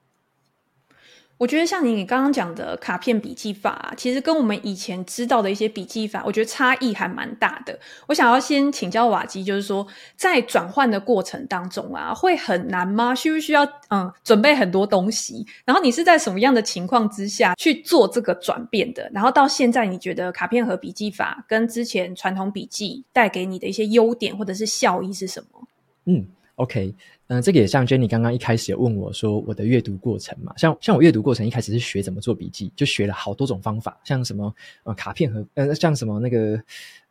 [1.41, 7.81] 我觉得像你刚刚讲的卡片笔记法，其实跟我们以前知道的一些笔记法，我觉得差异还蛮大的。
[8.07, 13.15] 我想要先请教瓦基，就是说在转换的过程当中啊，会很难吗？
[13.15, 15.47] 需不需要嗯准备很多东西？
[15.65, 19.11] 然后你是在什么样的情况之下去做这个转变的？
[19.15, 25.67] 然后到现在，你觉得卡片和笔记法跟之前传统笔记带给你的一些优点或者是效益是什么？
[26.05, 26.27] 嗯
[26.61, 26.95] ，OK。
[27.29, 36.61] 嗯、这个也像 Jenny 刚刚一开始有问我说我的阅读过程嘛，像像我阅读过程一开始是学怎么做笔记，就学了好多种方法，像什么呃卡片和呃像什么那个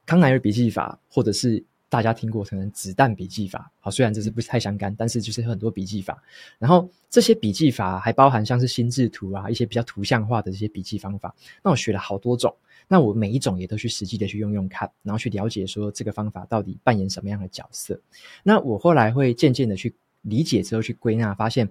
[0.05, 6.21] 康奈尔笔记法，或者是大家听过可能子弹笔记法，好，虽然这是不太相干，但是就是很多笔记法，
[6.59, 12.55] 然后这些笔记法还包含像是心智图啊，一些比较图像化的这些笔记方法，那我学了好多种。
[12.91, 17.99] 那我每一种也都去实际的去用用看，然后去了解说这个方法到底扮演什么样的角色。
[18.41, 21.69] 那我后来会渐渐的去理解之后去归纳，发现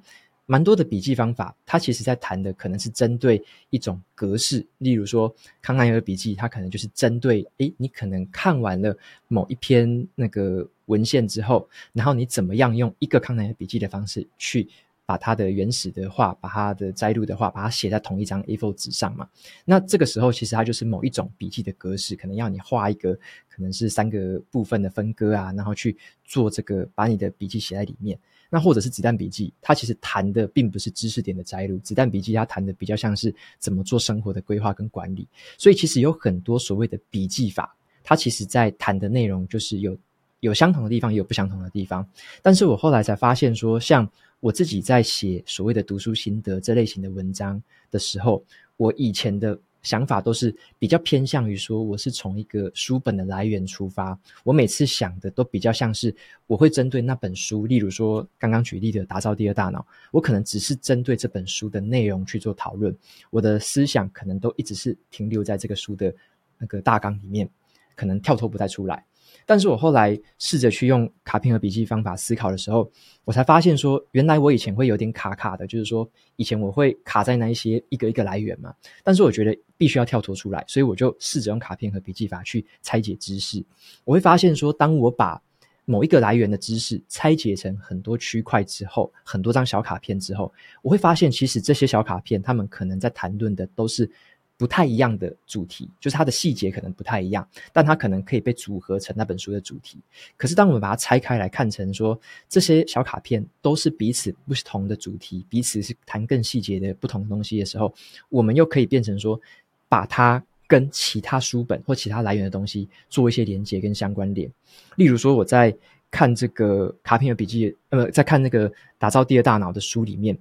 [0.50, 8.96] 蛮多的笔记方法，它其实在谈的可能是针对一种格式，例如说康奈尔笔记，它可能就是针对，诶，你可能看完了
[9.28, 14.66] 某一篇那个文献之后，然后你怎么样用一个康奈尔笔记的方式去。
[15.08, 19.26] 把它的原始的话，把它的摘录的话，把它写在同一张 A4 纸上嘛。
[19.64, 23.14] 那这个时候，其实它就是某一种笔记的格式，可能要你画一个，
[23.48, 28.18] 可能是三个部分的分割啊，然后去做这个，把你的笔记写在里面。
[28.50, 35.26] 那或者是子弹笔记，它其实谈的并不是知识点的摘录，子弹笔记它谈的比较像是怎么做生活的规划跟管理。
[35.56, 39.96] 所以其实有很多所谓的笔记法，它其实在谈的内容就是有
[40.40, 42.08] 有相同的地方，也有不相同的地方。
[42.40, 44.08] 但是我后来才发现说，像
[44.40, 48.42] 我自己在写所谓的读书心得这类型的文章的时候，
[48.76, 54.18] 我以前的想法都是比较偏向于说，我是从一个书本的来源出发。
[54.44, 56.14] 我每次想的都比较像是，
[56.46, 62.94] 我会针对那本书，例如说刚刚举例的打造第二大脑，我可能只是针对这本书的内容去做讨论，
[63.30, 66.12] 我的思想可能都一直是停留在这个书的
[66.58, 67.48] 那个大纲里面，
[67.94, 69.04] 可能跳脱不太出来。
[69.48, 72.86] 但是我后来试着去用卡片和笔记方法思考的时候，
[73.24, 76.06] 我才发现说，原来我以前会有点卡卡的，就是说
[76.36, 78.74] 以前我会卡在那一些一个一个来源嘛。
[79.02, 83.64] 但是我觉得必须要跳脱出来，所以我就试着用卡片和笔记法去拆解知识。
[84.04, 85.42] 我会发现说，当我把
[85.86, 94.10] 某一个来源的知识拆解成很多区块之后，很多张小卡片之后，我会发现其实这些小卡片，他们可能在谈论的都是。
[94.58, 100.00] 不太一样的主题，就是它的细节可能不太一样，但它可能可以被组合成那本书的主题。
[100.36, 107.94] 可是，当我们把它拆开来看成说，这些小卡片都是彼此不同的主题，彼此是谈更细节的不同东西的时候，
[108.30, 109.40] 我们又可以变成说，
[109.88, 114.50] 把它跟其他书本或其他来源的东西做一些连接跟相关联。
[114.96, 115.72] 例如说，我在
[116.10, 120.36] 看这个卡片和笔记，呃，在看那个打造第二大脑的书里面，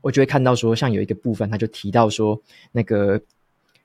[0.00, 3.22] 我就会看到说，像有一个部分，他就提到说，那个。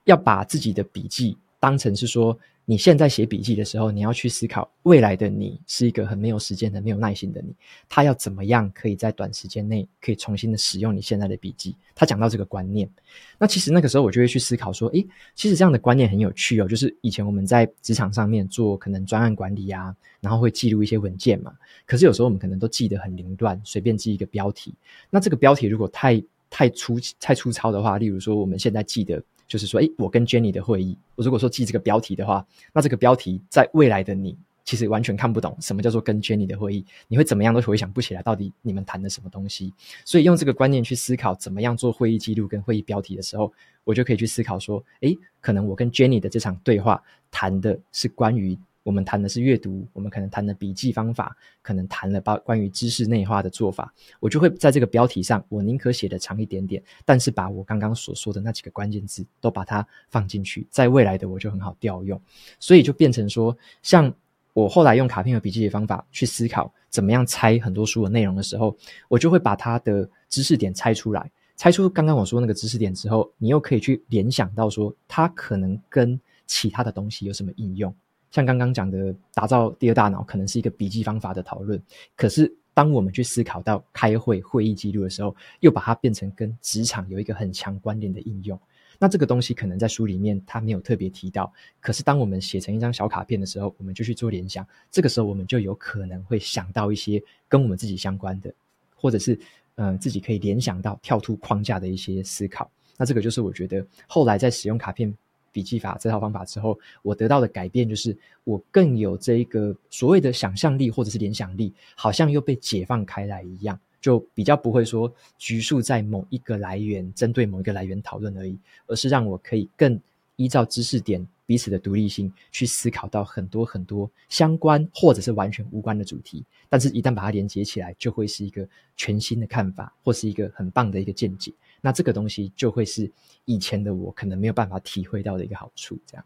[0.05, 7.53] 要把自己的笔记当成是说，你现在写笔记的时候，你要去思考未来的你是一个很没有时间的、没有耐心的你，
[7.89, 11.75] 他要怎么样可以在短时间内可以重新的使用你现在的笔记？
[11.93, 12.89] 他讲到这个观念，
[13.37, 16.67] 那其实那个时候我就会去思考说，诶，其实这样的观念很有趣哦。
[16.67, 21.53] 就是以前我们在职场上面做可能专案管理啊，然后会记录一些文件嘛，
[21.85, 24.73] 可是有时候我们可能都记得很凌乱，随便记一个标题。
[25.09, 29.21] 那这个标题如果太太粗太粗糙的话，例如说我们现在记得。
[29.51, 34.33] 就是说，诶，我跟 Jenny 的会议，我如果说记这个标题的话，那这个标题在未来的你
[34.63, 39.73] 其实完全看不懂什么叫做跟 Jenny 的会议，你会怎么样都回想不起来到底你们谈的什么东西。
[40.05, 43.51] 所以用这个观念去思考怎么样做会议记录跟会议标题的时候，
[43.83, 48.57] 我就可以去思考说，哎，可能我跟 Jenny 的这场对话谈的是关于。
[48.83, 62.19] 我们谈的是阅读，我们可能谈的笔记方法，可能谈了关关于知识内化的做法，我就会在这个标题上，我宁可写得长一点点，但是把我刚刚所说的那几个关键字都把它放进去，在未来的我就很好调用，
[62.59, 64.11] 所以就变成说，像
[64.53, 68.75] 我后来用卡片和笔记的方法去思考怎么样拆很多书的内容的时候，
[69.07, 77.93] 我就会把它的知识点拆出来，拆出刚刚我说那个知识点之后，你又可以去联想到说，它可能跟其他的东西有什么应用。
[78.31, 81.81] 像刚刚讲的，打造第二大脑可能是一个笔记方法的讨论。
[82.15, 88.57] 可是，当我们去思考到开会会议记录的时候，又把它变成跟职场有一个很强关联的应用。
[88.97, 91.51] 那这个东西可能在书里面它没有特别提到。
[91.81, 94.65] 可是，当我们写成一张小卡片的时候，我们就去做联想。
[94.89, 98.53] 这个时候，我们就有可能会想到一些跟我们自己相关的，
[98.95, 99.33] 或者是
[99.75, 102.71] 嗯、呃、自己可以联想到跳脱框架的一些思考。
[102.95, 105.11] 那这个就是我觉得后来在使用卡片
[105.51, 119.99] 笔记法这套方法之后，我得到的改变就是我更有这一个所谓的想象力或者是联想力，好像又被解放开来一样，就比较不会说拘束在某一个来源，针对某一个来源讨论而已，而是让我可以更
[120.35, 121.27] 依照知识点。
[121.43, 131.51] 彼此的独立性去思考到很多很多相关或者是完全无关的主题，但是一旦把它连接起来，就会是一个全新的看法，或是一个很棒的一个见解。
[131.81, 133.11] 那这个东西就会是
[133.45, 136.23] 以前的我可能没有办法体会到的一个好处，这样。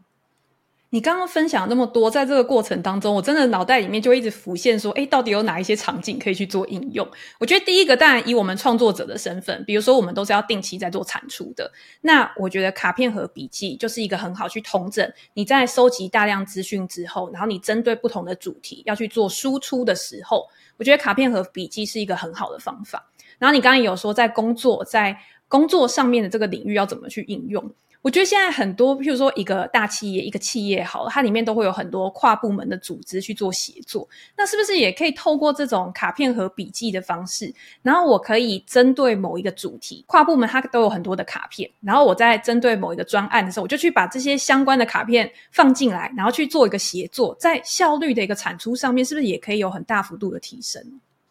[0.90, 7.06] 你刚刚分享那么多，在这个过程当中，我真的脑袋里面就一直浮现说，诶，到底有哪一些场景可以去做应用？
[7.40, 11.70] 我觉得第一个，当然以我们创作者的身份，比如说我们都是要定期在做产出的，
[12.02, 20.46] 那我觉得卡片和笔记就是一个很好去统整你在收集大量资讯之后，然后你针对不同的主题要去做输出的时候，
[20.76, 23.10] 我觉得卡片和笔记是一个很好的方法。
[23.38, 25.18] 然后你刚刚有说在工作，在
[25.48, 27.70] 工作上面的这个领域要怎么去应用？
[28.02, 34.08] 我觉得现在很多，譬如说一个大企业、一个企业好了，它里面都会有很多跨部门的组织去做协作。
[34.36, 50.80] 那是不是也可以透过这种卡片和笔记的方式，然后我可以针对某一个主题，跨部门它都有很多的卡片，然后我在针对某一个专案的时候，我就去把这些相关的卡片放进来，然后去做一个协作，在效率的一个产出上面，是不是也可以有很大幅度的提升？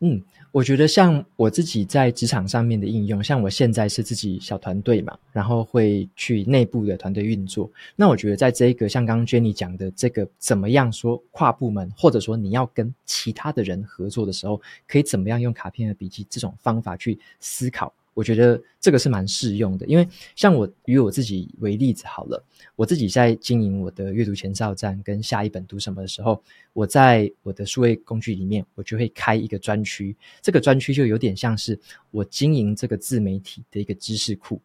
[0.02, 0.22] 嗯。
[0.56, 7.70] 我觉得像我自己在职场上面的应用，像我现在是自己小团队嘛，然后会去内部的团队运作。
[7.94, 17.94] 那我觉得在这一个像刚刚 Jenny 讲的这个怎么样说跨部门，或者说你要跟其他的人合作的时候，可以怎么样用卡片和笔记这种方法去思考。
[18.16, 20.08] 我觉得这个是蛮适用的，因为
[20.38, 22.42] 像我以我自己为例子好了，
[22.78, 26.42] 我自己在经营我的阅读前哨站跟下一本读什么的时候，
[26.72, 31.78] 我在我的数位工具里面，我就会开一个专区，这个专区就有点像是
[32.10, 34.62] 我经营这个自媒体的一个知识库。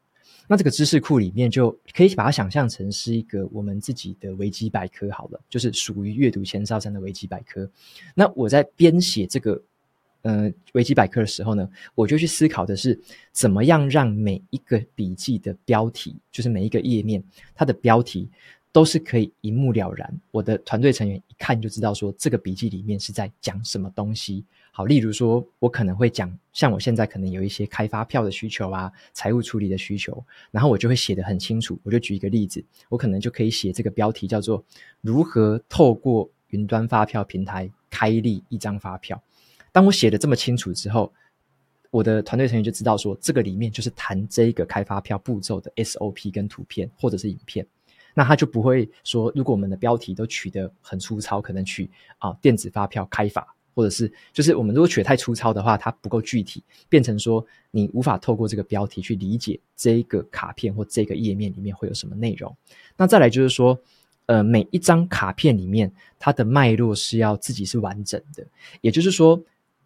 [0.46, 7.68] 那这个知识库里面就可以把它想象成是一个我们自己的维基百科好了，就是属于阅读前哨站的维基百科。
[8.14, 9.60] 那我在编写这个。
[10.22, 13.00] 呃，维基百科的时候呢，我就去思考的是
[13.32, 17.22] 怎么样让每一个笔记的标题，就是每一个页面，
[17.54, 18.28] 它的标题
[18.70, 20.20] 都是可以一目了然。
[20.30, 24.44] 我的团队成员一看就知道说这个笔记里面是在讲什么东西。
[24.72, 31.78] 好，例如说我可能会讲，像我现在可能有一些开发票的需求啊，财务处理的需求，然后我就会写得很清楚。
[31.82, 34.62] 我就举一个例子，我可能就可以写这个标题叫做
[35.00, 39.20] “如何透过云端发票平台开立一张发票”。
[39.72, 41.12] 当我写的这么清楚之后，
[41.90, 47.66] 我的团队成员就知道说，这个里面就是谈这一个开发票步骤的 SOP 跟图片或者是影片，
[48.14, 62.56] 那他就不会说，如果我们的标题都取得很粗糙，可能取啊电子发票开法，或者是就是我们如果取得太粗糙的话，它不够具体，变成说你无法透过这个标题去理解这个卡片或这个页面里面会有什么内容。
[62.96, 63.78] 那再来就是说。
[64.26, 68.46] 呃，每一张卡片里面，它的脉络是要自己是完整的，
[68.80, 69.42] 也就是说，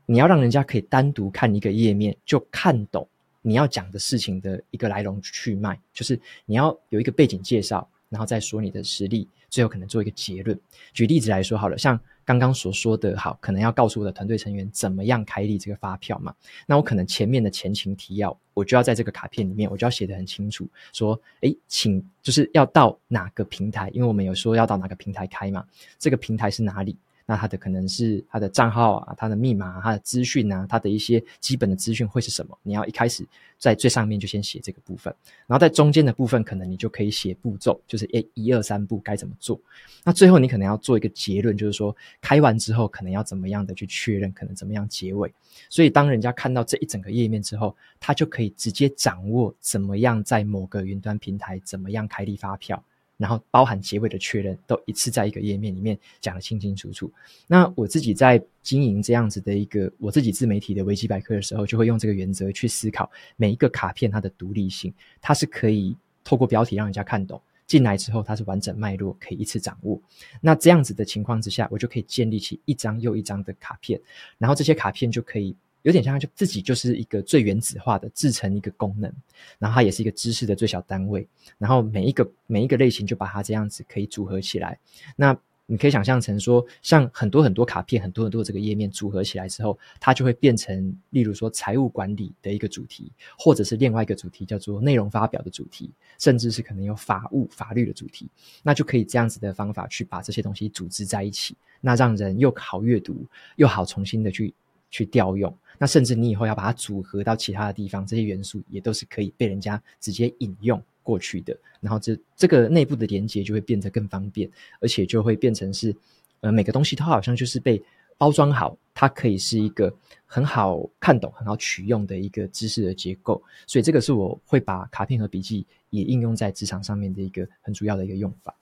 [0.07, 3.07] 你要让人家可以单独看一个页面就看懂
[3.43, 10.59] 你要讲的事情的一个来龙去脉，就是你要有一个背景介绍，然后再说你的实例，最后可能做一个结论。
[10.93, 12.01] 举例子来说好了，像。
[12.27, 16.35] 刚刚所说的好，可能要告诉我的团队成员怎么样开立这个发票嘛？
[16.67, 25.67] 那我可能前面的前情提要，我就要在这个卡片里面，我就要写得很清楚，说，诶，请就是要到哪个平台，因为我们有说要到哪个平台开嘛，
[25.99, 26.97] 这个平台是哪里？
[27.27, 32.59] 那它的可能是它的账号啊，它的密码啊，它的资讯啊，它的一些基本的资讯会是什么？
[32.63, 33.27] 你要一开始
[33.59, 35.15] 在最上面就先写这个部分，
[35.47, 39.59] 然后在中间的部分，可能你就可以写步骤，就是诶一二三步该怎么做。
[40.05, 45.33] 那最后你可能要做一个结论，就是说开完之后可能要怎么样的去确认，可能怎么样结尾。
[45.71, 52.83] 所以当人家看到这一整个页面之后，他就可以直接掌握怎么样在某个云端平台怎么样开立发票。
[53.17, 57.11] 然后包含结尾的确认，都一次在一个页面里面讲得清清楚楚。
[57.47, 70.01] 那我自己在经营这样子的一个我自己自媒体的维基百科的时候，就会用这个原则去思考每一个卡片它的独立性，它是可以透过标题让人家看懂，进来之后它是完整脉络可以一次掌握。
[70.41, 74.01] 那这样子的情况之下，我就可以建立起一张又一张的卡片，
[74.39, 75.55] 然后这些卡片就可以。
[75.85, 79.13] 有点像，就自己就是一个最原子化的制成一个功能，
[79.59, 81.29] 然后它也是一个知识的最小单位，
[81.59, 84.79] 然后每一个每一个类型就把它这样子可以组合起来。
[85.15, 98.27] 那你可以想象成说，像很多很多卡片，很多很多这个页面组合起来之后，它就会变成，例如说财务管理的一个主题，或者是另外一个主题叫做内容发表的主题，甚至是可能有法务法律的主题，
[98.63, 103.27] 那就可以这样子的方法去把这些东西组织在一起，那让人又好阅读，
[103.57, 104.55] 又好重新的去。
[104.91, 105.53] 去调用。
[105.79, 111.57] 那甚至你以后要把它组合到其他的地方，这些元素也都是可以被人家直接引用过去的。
[111.81, 114.51] 然后这这个内部的连接就会变得更方便，
[114.81, 115.95] 而且就会变成是，
[116.41, 117.83] 呃，每个东西它好像就是被
[118.17, 119.95] 包装好，它可以是一个
[120.25, 123.43] 很好看懂、很好取用的一个知识的结构。
[123.67, 128.55] 所以这个是我会把卡片和笔记也应用在职场上面的一个很主要的一个用法。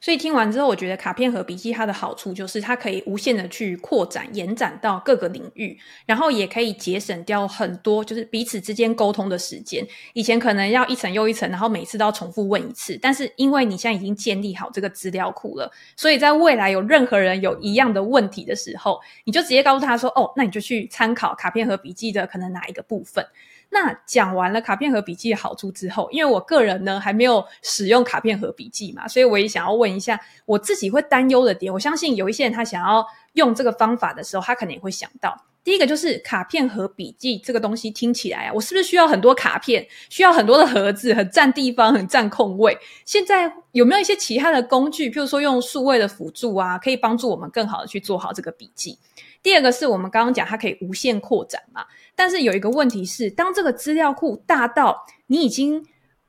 [0.00, 9.84] 所以听完之后，我觉得卡片和笔记它的好处就是它可以无限的去扩展、延展到各个领域，然后也可以节省掉很多就是彼此之间沟通的时间。
[10.12, 23.26] 以前可能要一层又一层，然后每次都要重复问一次，但是因为你现在已经建立好这个资料库了，所以在未来有任何人有一样的问题的时候，你就直接告诉他说：“哦，那你就去参考卡片和笔记的可能哪一个部分。”
[23.68, 31.72] 那讲完了卡片和笔记的好处之后，因为我个人呢还没有使用卡片和笔记嘛，所以我也想要问一下我自己会担忧的点。
[31.72, 35.36] 我相信有一些人他想要用这个方法的时候，他可能也会想到，
[35.66, 42.78] 第一个就是卡片和笔记这个东西听起来啊，我是不是需要很多卡片，需要很多的盒子，很占地方，很占空位？
[43.04, 48.96] 现在有没有一些其他的工具，譬如说用数位的辅助啊，可以帮助我们更好的去做好这个笔记？
[49.42, 51.84] 第二个是我们刚刚讲它可以无限扩展嘛。
[52.14, 55.84] 但是有一个问题是，当这个资料库大到你已经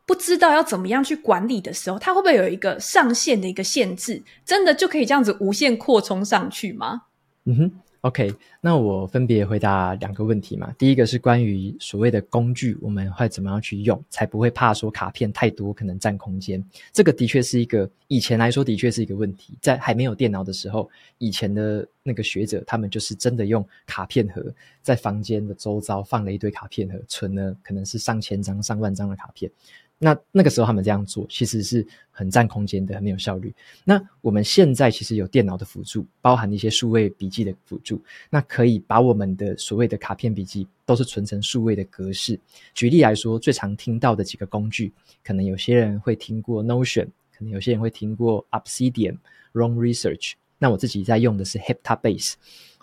[0.07, 4.23] 不知道要怎么样去管理的时候，它会不会有一个上限的一个限制？
[4.43, 7.03] 真的就可以这样子无限扩充上去吗？
[7.45, 7.71] 嗯哼。
[8.08, 10.74] OK，那我分别回答两个问题嘛。
[10.78, 16.64] 第一个是关于所谓的工具，我们会怎么样去用，才不会怕说卡片太多可能占空间。
[16.93, 19.58] 这个的确是一个以前来说的确是一个问题。
[19.62, 24.41] 在还没有电脑的时候，以前的那个学者他们就是真的用卡片盒，
[24.82, 29.51] 在房间的周遭放了一堆卡片盒，存了可能是上千张、上万张的卡片。
[30.00, 33.52] 那那个时候他们这样做，其实是很占空间的，很没有效率。
[33.84, 42.39] 那我们现在其实有电脑的辅助，包含一些数位笔记的辅助，那可以把我们的所谓的卡片笔记都是存成数位的格式。
[42.76, 44.93] 举例来说，最常听到的几个工具，
[45.24, 49.18] 可能有些人会听过 Notion，可能有些人会听过 Obsidian、
[49.54, 50.34] Roam Research。
[50.60, 52.34] 那我自己在用的是 Hiptabase。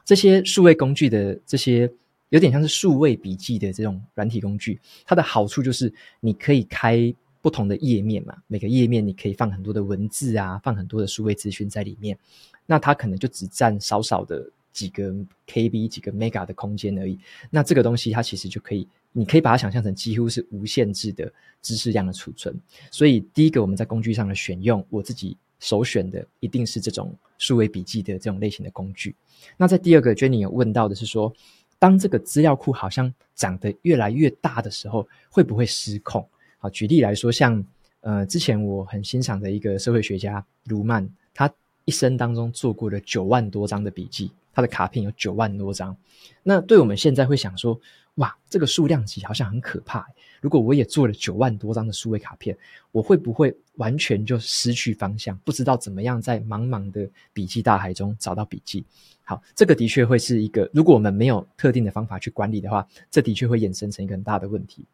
[0.05, 1.91] 这些数位工具的这些。
[2.35, 12.19] 有点像是数位笔记的这种软体工具，它的好处就是你可以开不同的页面嘛，每个页面你可以放很多的文字啊，放很多的数位资讯在里面，
[12.67, 15.15] 那它可能就只占少少的几个
[15.47, 17.17] KB、几个 Mega 的空间而已。
[17.51, 21.33] 那这个东西它其实就可以，你可以把它想象成几乎是无限制的
[21.63, 22.61] 知识量的储存。
[22.91, 29.15] 所以第一个我们在工具上的选用，我自己首选的一定是这种数位笔记的这种类型的工具。
[29.57, 31.33] 那在第二个，Jenny 有问到的是说，
[31.85, 36.27] 当这个资料库好像长得越来越大的时候，会不会失控？
[36.57, 37.63] 好，举例来说，像
[38.01, 41.53] 呃，之前我很欣赏的一个社会学家卢曼，他
[41.85, 45.95] 一生当中做过的九万多张的笔记，他的卡片有九万多张。
[46.43, 47.79] 那对我们现在会想说，
[48.15, 50.09] 哇，这个数量级好像很可怕。
[50.45, 52.55] 如果我也做了九万多张的数位卡片，
[52.93, 58.85] 我会不会完全就失去方向，不知道怎么样在茫茫的笔记大海中找到笔记？
[59.25, 64.85] 好，这个的确会是一个，如果我们没有特定的方法去管理的话，这的确会衍生成一个很大的问题。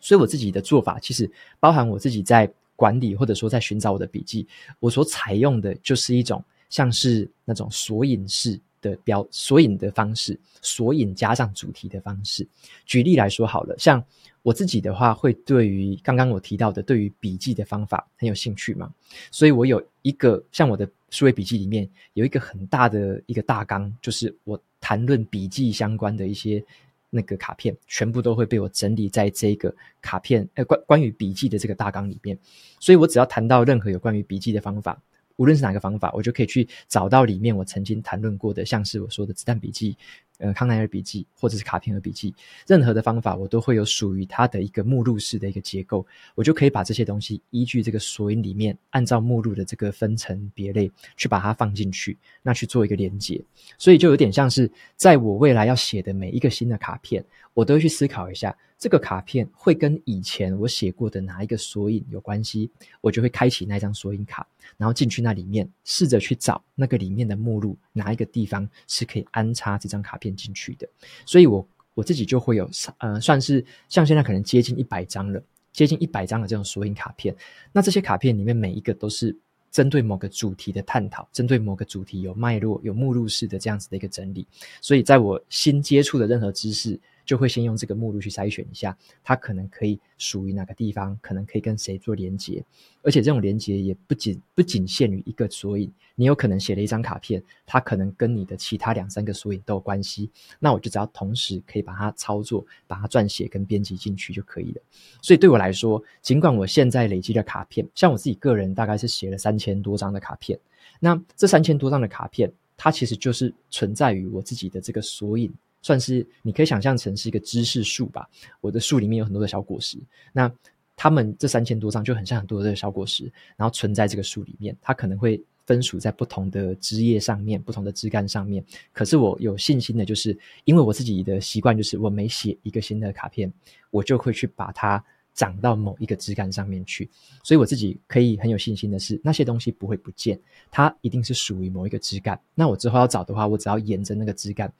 [0.00, 1.30] 所以我自己的做法，其实
[1.60, 4.44] 包含我自己在管理或者说在寻找我的笔记，
[4.80, 12.46] 我所采用的就是一种像是那种索引式的标索引的方式，索引加上主题的方式。
[12.86, 14.04] 举例来说好了，像
[14.42, 18.92] 我自己的话，会对于刚刚我提到的对于笔记的方法很有兴趣嘛，
[19.30, 20.88] 所以我有一个像我的。
[21.12, 26.64] 数位笔记里面有一个很大的一个大纲，就是我谈论笔记相关的一些
[27.10, 32.38] 那个卡片，全部都会被我整理在这个卡片，呃，关关于笔记的这个大纲里面。
[32.78, 35.02] 所以我只要谈到任何有关于笔记的方法，
[35.40, 39.96] 无论是哪个方法，我就可以去找到里面我曾经谈论过的，像是我说的子弹笔记。
[40.40, 42.34] 呃，康奈尔笔记或者是卡片和笔记，
[42.66, 53.40] 任何的方法我都会有属于它的一个目录式的一个结构，我就可以把这些东西依据这个索引里面，按照目录的这个分层别类去把它放进去，那去做一个连接。
[53.76, 57.22] 所以就有点像是在我未来要写的每一个新的卡片，
[57.52, 62.70] 我都会去思考一下，这个卡片会跟以前我写过的哪一个索引有关系，
[63.02, 64.46] 我就会开启那张索引卡，
[64.78, 70.88] 然后进去那里面，试着去找那个里面的目录哪一个地方是可以安插这张卡片进去的，
[71.26, 72.68] 所以我我自己就会有
[72.98, 77.34] 呃，算是像现在可能接近一百张了，接近一百张的这种索引卡片。
[77.72, 79.36] 那这些卡片里面每一个都是
[79.70, 84.46] 针对某个主题的探讨，针对某个主题有脉络、有目录式的这样子的一个整理。
[84.80, 86.98] 所以在我新接触的任何知识，
[87.30, 92.60] 就会先用这个目录去筛选一下，它可能可以属于哪个地方，可能可以跟谁做连接，
[93.04, 100.28] 而且这种连接也不仅不仅限于一个索引，你有可能写了一张卡片，它可能跟你的其他两三个索引都有关系，
[100.58, 104.82] 那我就只要同时可以把它操作，把它撰写跟编辑进去就可以了。
[105.22, 110.58] 所以对我来说，尽管我现在累积的卡片，像我自己个人大概是写了三千多张的卡片，
[110.98, 112.52] 那这三千多张的卡片。
[112.82, 115.52] 它其实就是存在于我自己的这个索引，
[115.82, 118.28] 算是你可以想象成是一个知识树吧。
[118.60, 119.98] 我的树里面有很多的小果实，
[120.32, 120.52] 那
[120.96, 124.76] 它们这三千多张就很像很多的小果实，然后存在这个树里面。
[124.80, 128.64] 它可能会分属在不同的枝叶上面、不同的枝干上面。
[128.92, 133.52] 可是我有信心的就是，因为我自己的习惯就是，我每写一个新的卡片，
[133.90, 135.02] 我就会去把它。
[135.32, 137.08] 长到某一个枝干上面去，
[137.44, 140.38] 所以我自己可以很有信心的是，那些东西不会不见，
[140.72, 142.38] 它一定是属于某一个枝干。
[142.52, 144.70] 那我之后要找的话，我只要沿着那个枝干，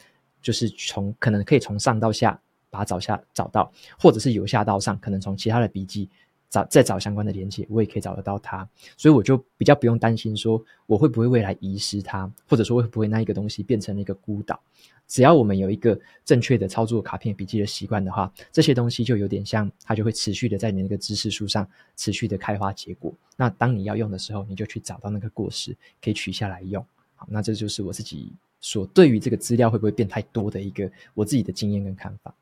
[0.43, 6.09] 就是从可能可以从上到下把它找下找到，或者是由下到上，可能从其他的笔记
[6.49, 8.69] 找再找相关的连接，我也可以找得到它。
[8.97, 14.61] 所以我就比较不用担心说我会不会未来遗失它，或者说会不会那一个东西变成了一个孤岛。
[15.07, 23.13] 只要我们有一个正确的操作卡片笔记的习惯的话，这些东西就有点像，它就会持续的在你那个知识树上持续的开花结果。
[23.37, 26.81] 那当你要用的时候，你就去找到那个果实，可以取下来用。
[27.17, 32.35] 好，那这就是我自己所对于这个资料会不会变太多的一个我自己的经验跟看法。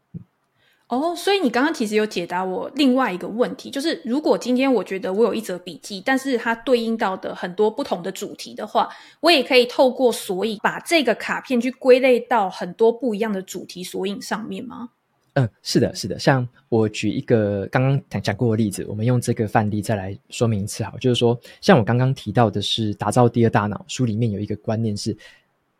[0.88, 8.88] 哦，所以你刚刚其实有解答我另外一个问题，就是如果今天我觉得我有一则笔记，但是它对应到的很多不同的主题的话，
[9.20, 14.88] 我也可以透过索引把这个卡片去归类到很多不一样的主题索引上面吗？
[15.34, 16.18] 嗯，是的，是的。
[16.18, 25.14] 像我举一个刚刚讲讲过的例子，我们用这个范例再来说明一次好，就是说，像我刚刚提到的是打造第二大脑，书里面有一个观念是，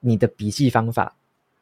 [0.00, 1.14] 你的笔记方法。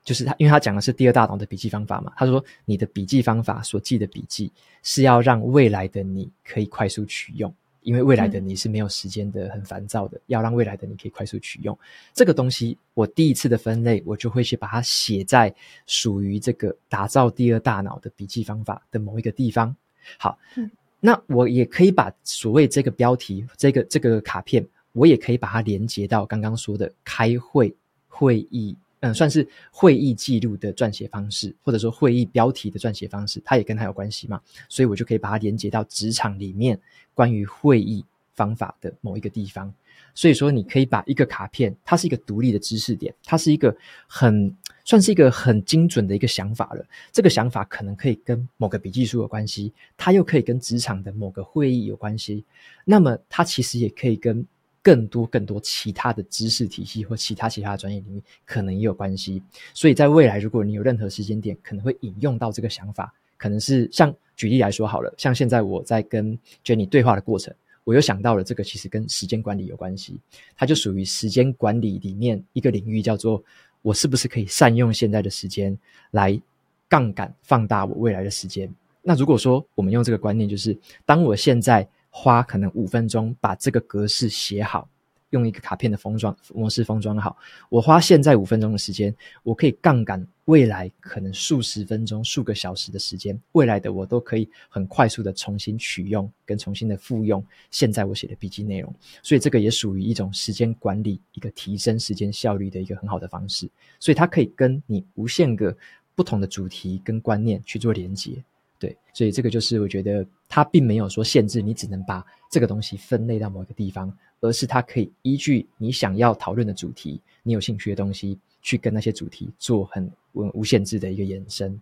[0.04, 2.12] 就是他，因为他讲的是第二大脑的笔记方法嘛。
[2.16, 4.52] 他说，你的笔记方法所记的笔记
[4.84, 11.76] 是要让未来的你可以快速取用，因为未来的你是没有时间的，很烦躁的，要让未来的你可以快速取用
[12.14, 12.78] 这个东西。
[12.94, 15.52] 我第一次的分类，我就会去把它写在
[15.88, 19.74] 属于这个打造第二大脑的笔记方法的某一个地方。
[20.18, 20.70] 好，嗯，
[21.00, 27.74] 那我也可以把所谓这个标题，这个这个卡片，我也可以把它连接到刚刚说的开会
[28.16, 28.74] 会议。
[29.00, 34.40] 嗯，算是会议记录的撰写方式，或者说会议标题的撰写方式，它也跟它有关系嘛，
[34.70, 36.80] 所以我就可以把它连接到职场里面
[37.12, 38.02] 关于会议
[38.34, 39.72] 方法的某一个地方。
[40.14, 44.50] 所以说，你可以把一个卡片，它是一个独立的知识点，它是一个很
[44.82, 46.82] 算是一个很精准的一个想法了。
[47.12, 52.42] 这个想法可能可以跟某个笔记书有关系，它又可以跟职场的某个会议有关系，
[52.86, 54.46] 那么它其实也可以跟。
[54.86, 59.42] 更多更多其他的知识体系或其他其他的专业领域可能也有关系，
[59.74, 70.20] 所以在未来，如果你有任何时间点可能会引用到这个想法，可能是像举例来说好了，像现在我在跟 Jenny 对话的过程，我又想到了这个其实跟时间管理有关系，
[70.56, 73.42] 它就属于时间管理里面一个领域，叫做
[73.82, 75.76] 我是不是可以善用现在的时间
[76.12, 76.40] 来
[76.88, 78.72] 杠杆放大我未来的时间？
[79.02, 81.88] 那如果说我们用这个观念，就是当我现在。
[82.18, 84.88] 花可能五分钟把这个格式写好，
[85.30, 87.36] 用一个卡片的封装模式封装好。
[87.68, 98.90] 我花现在五分钟的时间，我可以杠杆未来可能数十分钟、数个小时的时间，未来的我都可以很快速的重新取用跟重新的复用现在我写的笔记内容。
[99.22, 103.68] 所以这个也属于一种时间管理，一个提升时间效率的一个很好的方式。
[104.00, 105.76] 所以它可以跟你无限个
[106.14, 108.42] 不同的主题跟观念去做连接。
[108.78, 121.80] 对，所以这个就是我觉得它并没有说限制你只能把这个东西分类到某一个地方，而是它可以依据你想要讨论的主题，你有兴趣的东西，去跟那些主题做很无无限制的一个延伸。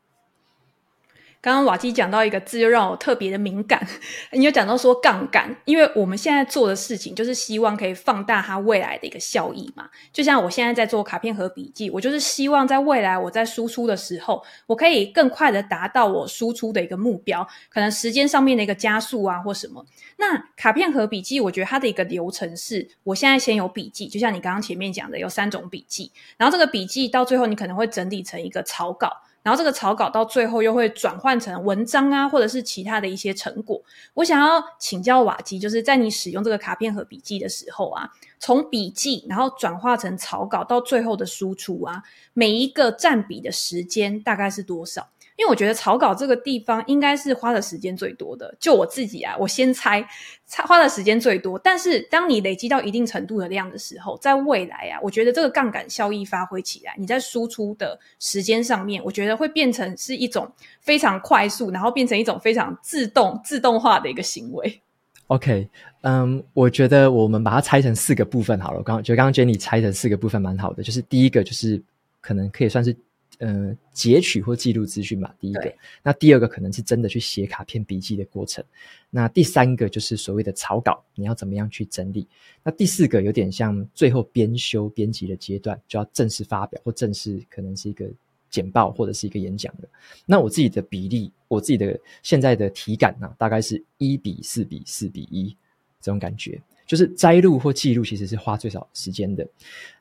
[1.44, 3.86] 刚刚瓦基讲到一个字，就让我特别的敏感。
[4.32, 9.90] 你有讲到说杠杆，因为我们现在做的事情就是希望可以放大它未来的一个效益嘛。
[10.10, 19.84] 就像我现在在做卡片盒笔记，我就是希望在未来我在输出的时候，我可以更快的达到我输出的一个目标，可能时间上面的一个加速啊，或什么。
[20.16, 29.10] 那卡片盒笔记，我觉得它的一个流程是，我现在先有笔记，就像你刚刚前面讲的，有三种笔记，然后这个笔记到最后你可能会整理成一个草稿。
[29.44, 33.80] 然后这个草稿到最后又会转换成文章啊，或者是其他的一些成果。
[34.14, 45.06] 我想要请教瓦基，就是在你使用这个卡片和笔记的时候啊，从笔记然后转化成草稿到最后的输出啊，每一个占比的时间大概是多少？
[45.36, 48.54] 因为我觉得草稿这个地方应该是花的时间最多的。
[48.60, 50.06] 就我自己啊，我先猜，
[50.46, 51.58] 猜花的时间最多。
[51.58, 64.80] 但是当你累积到一定程度的量的时候，在未来啊，我觉得这个杠杆效益发挥起来，你在输出的时间上面，我觉得会变成是一种非常快速，然后变成一种非常自动、自动化的一个行为。
[65.28, 65.66] OK，
[66.02, 68.82] 嗯，我觉得我们把它拆成四个部分好了。
[68.82, 71.82] 刚觉得刚刚 Jenny 拆成四个部分蛮好的，就是第一个就是
[72.20, 72.94] 可能可以算是
[73.38, 75.34] 呃截取或记录资讯吧。
[75.38, 78.64] 第一个，那第二个可能是真的去写卡片笔记的过程。
[79.10, 82.26] 那第三个就是所谓的草稿，你要怎么样去整理？
[82.62, 88.08] 那第四个有点像最后编修编辑的阶段，就要正式发表或正式可能是一个。
[88.50, 89.88] 简报或者是一个演讲的，
[90.24, 95.48] 那我自己的比例，我自己的现在的体感呢、啊，大概是一比四比四比一
[96.00, 96.56] 这种感觉，
[96.86, 99.46] 就是摘录或记录其实是花最少时间的。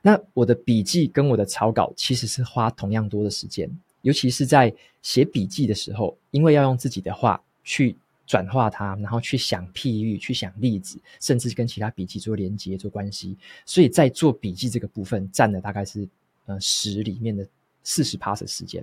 [0.02, 3.70] 那我的笔记跟我的草稿其实是花同样多的时间，
[4.02, 4.72] 尤其是在
[5.02, 16.08] 写笔记的时候，因为要用自己的话去转化它，然后去想譬喻、去想例子，甚至跟其他笔记做连接、做关系，所以在做笔记这个部分占了大概是
[16.46, 17.46] 呃十里面的。
[17.86, 18.82] 四十趴的时间，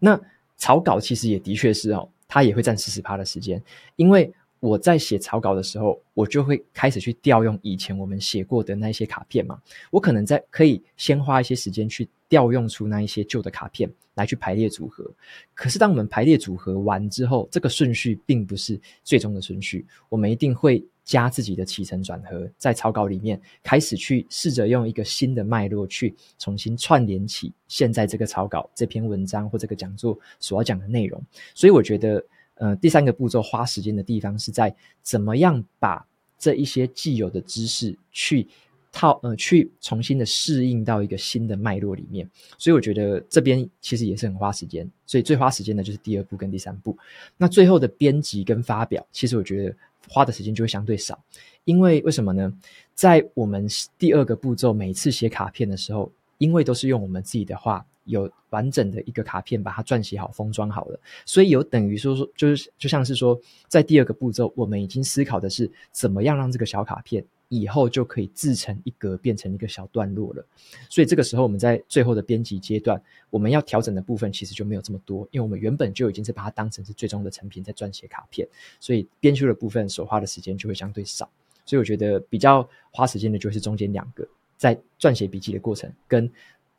[0.00, 0.20] 那
[0.56, 3.62] 草稿其实也的确是哦，它也会占四十趴的时间，
[3.94, 4.28] 因为
[4.60, 15.10] 我在写草稿的时候，我就会开始去调用以前我们写过的那些卡片嘛，我可能在可以先花一些时间去调用出那一些旧的卡片来去排列组合，
[15.54, 20.82] 可是当我们排列组合完之后，这个顺序并不是最终的顺序，我们一定会。
[21.02, 31.20] 加自己的起承转合，在草稿里面开始去试着用一个新的脉络去重新串联起现在这个草稿、这篇文章或这个讲座所要讲的内容。
[31.52, 32.24] 所以我觉得，
[32.60, 36.06] 呃，第三个步骤花时间的地方是在怎么样把
[36.38, 38.46] 这一些既有的知识去
[38.92, 42.30] 套，呃，去重新的适应到一个新的脉络里面。
[42.56, 44.88] 所以我觉得这边其实也是很花时间。
[45.04, 46.96] 所以最花时间的就是第二步跟第三步。
[47.36, 49.74] 那最后的编辑跟发表，其实我觉得。
[50.08, 51.22] 花的时间就会相对少，
[51.64, 52.52] 因为为什么呢？
[52.94, 67.24] 在我们第二个步骤，每次写卡片的时候，因为都是用我们自己的话，有完整的一个卡片把它撰写好、封装好了，所以有等于说说，就是就像是说，在第二个步骤，我们已经思考的是怎么样让这个小卡片。
[67.52, 70.46] 以后就可以自成一格，变成一个小段落了。
[70.88, 78.46] 所以这个时候，我们在最后的编辑阶段，我们要调整的部分其实就没有这么多，因为我们原本就已经是把它当成是最终的成品在撰写卡片，
[78.78, 81.28] 所以编修的部分所花的时间就会相对少。
[81.66, 84.24] 所以我觉得比较花时间的就是中间两个，
[84.56, 86.30] 在撰写笔记的过程，跟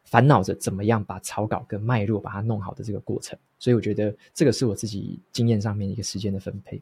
[0.03, 3.37] 烦恼着怎么样把草稿跟脉络把它弄好的这个过程。
[3.59, 6.81] 所以我觉得这个是我自己经验上面一个时间的分配。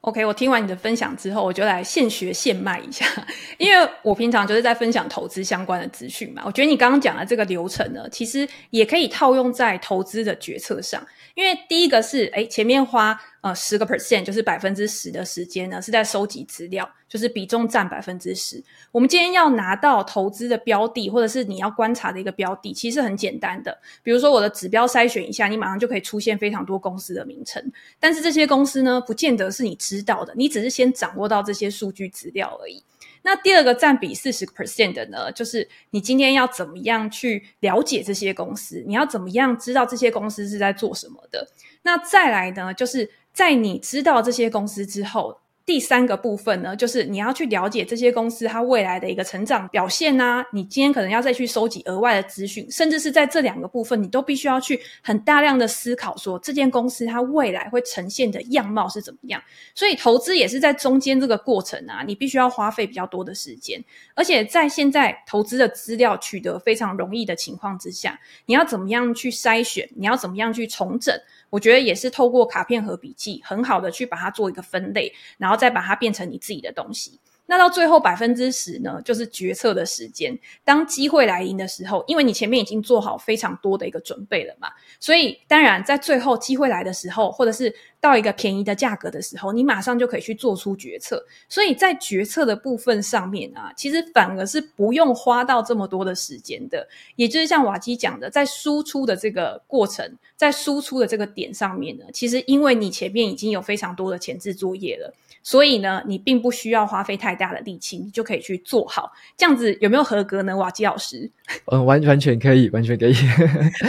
[0.00, 3.06] OK，我听完你的分享之后，我就来现学现卖一下，
[3.56, 6.42] 因为我平常就是在分享投资相关的资讯嘛。
[6.44, 11.06] 我觉得你刚刚讲的这个流程呢，其实也可以套用在投资的决策上。
[11.34, 18.64] 因为第一个是，诶，前面花呃十个 percent，就是百分之十的时间呢，是在收集资料，就是比重占百分之十。
[18.90, 23.78] 我们今天要拿到投资的标的，或者是你要观察的一个标的，其实很简单的。
[24.02, 27.62] 比如说我的指标筛选一下，你马上就可以出现非常多公司的名称。
[28.00, 32.82] 但是这些公司呢，不见得是你知道的，你只是先掌握到这些数据资料而已。
[33.26, 38.82] 那第二个占比四十 percent 的呢，就是你今天要怎么样去了解这些公司？
[38.86, 41.46] 你要怎么样知道这些公司是在做什么的？
[41.82, 45.40] 那再来呢，就是在你知道这些公司之后。
[45.66, 50.44] 第三个部分呢，就是你要去了解这些公司它未来的一个成长表现啊。
[50.52, 59.42] 你今天可能要再去收集额外的资讯，甚至是在这两个部分，你都必须要去很大量的思考，说这间公司它未来会呈现的样貌是怎么样。
[59.74, 63.82] 所以投资也是在中间这个过程啊，你必须要花费比较多的时间。
[64.14, 69.88] 而且在现在投资的资料取得非常容易的情况之下，你要怎么样去筛选？
[69.96, 71.18] 你要怎么样去重整？
[71.54, 77.20] 我觉得也是透过卡片和笔记，很好的去把它做一个分类，然后再把它变成你自己的东西。
[77.54, 80.36] 那到最后百分之十呢，就是决策的时间。
[80.64, 91.24] 当机会来临的时候，因为你前面已经做好非常多的一个准备了嘛，所以当然在最后机会来的时候，或者是到一个便宜的价格的时候，你马上就可以去做出决策。
[91.48, 96.84] 所以在决策的部分上面啊，其实反而是不用花到这么多的时间的。
[97.14, 105.14] 也就是像瓦基讲的，在输出的这个过程，在输出的这个点上面呢，其实因为你前面已经有非常多的前置作业了。
[105.44, 109.12] 所以呢，你并不需要花费太大的力气，你就可以去做好。
[109.36, 110.56] 这样子有没有合格呢？
[110.56, 111.30] 瓦基老师？
[111.66, 113.14] 嗯， 完完全可以，完全可以，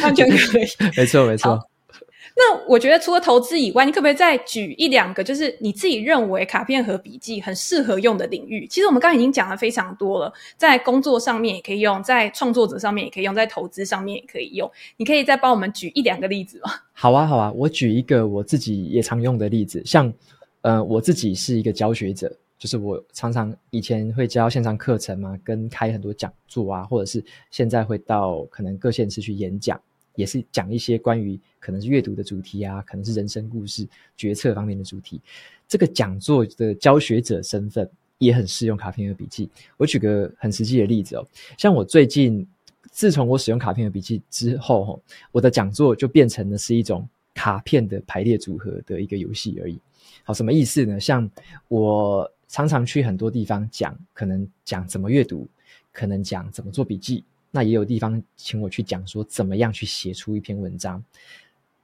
[0.04, 0.66] 完全可以。
[0.96, 1.58] 没错，没错。
[2.38, 8.68] 那我觉得除了投资以外，你可不可以再举一两个，就是你自己认为卡片和笔记很适合用的领域？
[8.68, 14.70] 其实我们刚刚已经讲了非常多了，在工作上面也可以用，在创作者上面也可以用，在投资上面也可以用。
[14.98, 16.72] 你可以再帮我们举一两个例子吗？
[16.92, 20.12] 好啊，好啊，我举一个我自己也常用的例子，像，
[20.66, 29.80] 呃，我自己是一个教学者，就是我常常以前会教线上课程嘛，跟开很多讲座啊，或者是现在会到可能各县市去演讲。
[30.16, 33.88] 也是讲一些关于可能是阅读的主题啊，可能是人生故事、
[34.18, 35.22] 决策方面的主题。
[35.68, 37.88] 这个讲座的教学者身份
[38.18, 39.48] 也很适用卡片和笔记。
[39.78, 41.28] 我举个很实际的例子哦，
[41.60, 42.48] 像我最近
[42.90, 45.00] 自从我使用卡片和笔记之后，
[45.32, 49.78] 我的讲座就变成了是一种卡片的排列组合的一个游戏而已。
[50.28, 51.00] 好，什么意思呢？
[51.00, 51.30] 像
[51.68, 55.48] 我常常去很多地方讲，可能讲怎么阅读，
[55.92, 57.24] 可能讲怎么做笔记。
[57.52, 61.02] 那也有地方请我去讲说怎么样去写出一篇文章。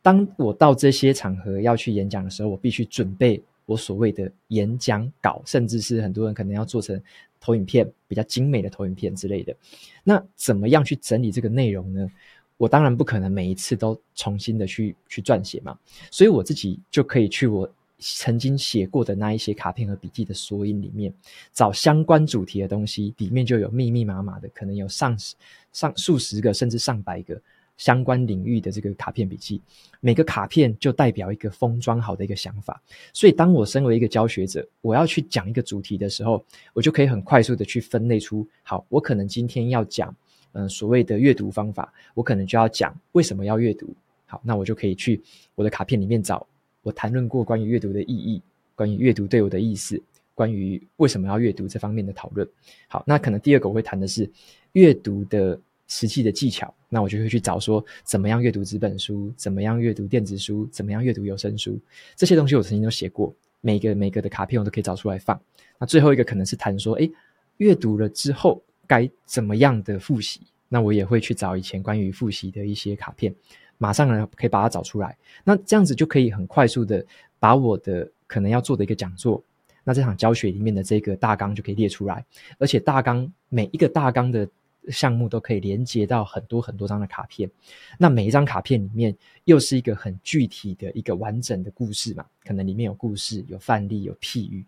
[0.02, 7.00] 当我到这些场合要去演讲的时候，我必须准备我所谓的演讲稿，甚至是很多人可能要做成
[7.40, 9.56] 投影片，比较精美的投影片之类的。
[10.04, 12.12] 那怎么样去整理这个内容呢？
[12.58, 15.78] 我当然不可能每一次都重新的去去撰写嘛，
[16.10, 17.72] 所以我自己就可以去我。
[18.02, 21.14] 曾经写过的那一些卡片和笔记的索引里面，
[21.54, 25.36] 找相关主题的东西，里面就有密密麻麻的，可能有上十、
[25.72, 27.40] 上数十个，甚至上百个
[27.78, 29.62] 相关领域的这个卡片笔记。
[30.00, 32.82] 每个卡片就代表一个封装好的一个想法。
[33.14, 36.44] 所以，当我身为一个教学者，我要去讲一个主题的时候，
[36.74, 40.16] 我就可以很快速的去分类出，好，我可能今天要讲，
[40.54, 43.88] 嗯、所谓的阅读方法，我可能就要讲为什么要阅读。
[44.26, 45.22] 好，那我就可以去
[45.56, 46.48] 我的卡片里面找。
[46.84, 48.42] 我谈论过关于阅读的意义，
[48.76, 50.02] 关于阅读对我的意思，
[50.34, 52.48] 关于为什么要阅读这方面的讨论。
[52.88, 54.30] 好，那可能第二个我会谈的是
[54.74, 56.74] 阅读的实际的技巧。
[56.94, 61.80] 那我就会去找说怎么样阅读纸本书，怎么样阅读电子书，怎么样阅读有声书。
[62.16, 65.40] 这些东西我曾经都写过，每个每个的卡片我都可以找出来放。
[65.80, 67.10] 那最后一个可能是谈说，诶，
[67.58, 70.42] 阅读了之后该怎么样的复习。
[70.68, 73.34] 那我也会去找以前关于复习的一些卡片。
[73.82, 77.04] 马上呢，可以把它找出来，那这样子就可以很快速的
[77.40, 79.44] 把我的可能要做的一个讲座，
[79.84, 82.24] 那这场教学里面的这个大纲就可以列出来，
[82.60, 84.48] 而且大纲每一个大纲的
[84.90, 87.50] 项目都可以连接到很多很多张的卡片，
[87.98, 94.64] 那每一张卡片里面又是一个很具体的一个完整的故事嘛，可能里面有故事、有范例、有譬喻，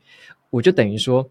[0.49, 1.29] 我就等于说。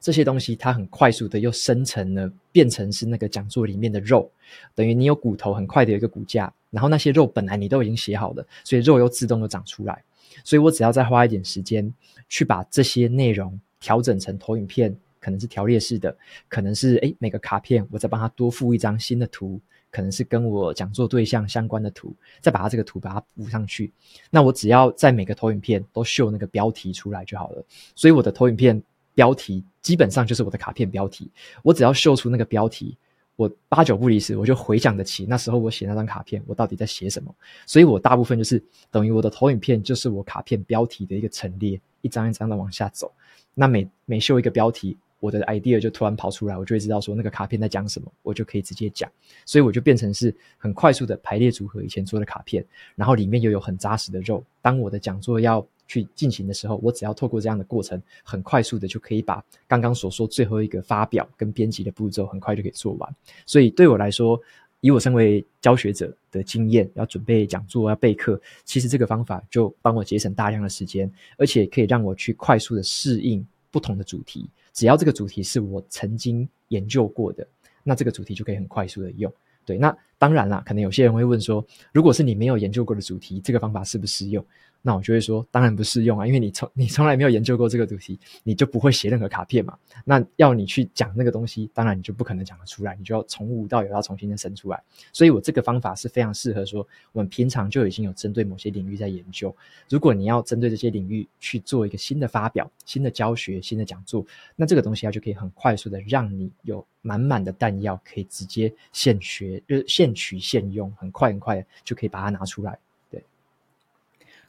[0.00, 4.30] 这些东西它很快速的又生成了，变成是那个讲座里面的肉，
[4.72, 10.02] 等于你有骨头，很快的有一个骨架，然后那些肉本来你都已经写好了，所以肉又自动的长出来，
[10.44, 11.92] 所以我只要再花一点时间
[12.28, 16.16] 去把这些内容调整成投影片，可能是条列式的，
[16.48, 19.60] 可能是诶每个卡片我再帮它多附一张新的图，
[19.90, 23.92] 可能是跟我讲座对象相关的图，再把它这个图把它补上去，
[24.30, 27.64] 那我只要在每个投影片都秀那个标题出来就好了，
[27.94, 28.82] 所以我的投影片。
[29.14, 31.28] 标题基本上就是我的卡片标题，
[31.64, 32.96] 我只要秀出那个标题，
[33.38, 37.32] 我八九不离十，我就回想得起那时候我写那张卡片，我到底在写什么。
[37.66, 38.60] 所以我大部分就是
[38.90, 43.12] 等于我的投影片就是我卡片标题的一个陈列，一张一张的往下走。
[43.54, 49.08] 那每每秀一个标题，我的 idea 就突然跑出来，我就会知道说那个卡片在讲什么，我就可以直接讲。
[49.46, 52.64] 所以我就变成是很快速的排列组合以前做的卡片，
[52.96, 54.42] 然后里面又有很扎实的肉。
[54.60, 63.16] 当我的讲座要去进行的时候，我只要透过这样的过程，很快速的就可以把刚刚所说最后一个发表跟编辑的步骤，很快就可以做完。
[63.46, 64.40] 所以对我来说，
[64.80, 74.48] 以我身为教学者的经验，要准备讲座要备课，其实这个方法就帮我节省大量的时间，而且可以让我去快速的适应不同的主题。
[74.72, 77.44] 只要这个主题是我曾经研究过的，
[77.82, 79.32] 那这个主题就可以很快速的用。
[79.64, 81.62] 对，那当然啦，可能有些人会问说，
[81.92, 84.42] 如果是你没有研究过的主题，这个方法适不适用？
[84.88, 89.76] 那我就会说，当然不适用啊，因为你从你从来没有研究过这个主题，你就不会写任何卡片嘛。
[90.02, 94.82] 那要你去讲那个东西，当然你就不可能讲得出来，你就要从无到有，要重新的生出来。
[95.12, 99.54] 所以我这个方法是非常适合说，我们平常就已经有针对某些领域在研究。
[99.90, 104.24] 如果你要针对这些领域去做一个新的发表、新的教学、新的讲座，
[104.56, 112.78] 那这个东西它就可以很快速的让你有满满的弹药，可以直接现学，就是现取现用，很快很快就可以把它拿出来。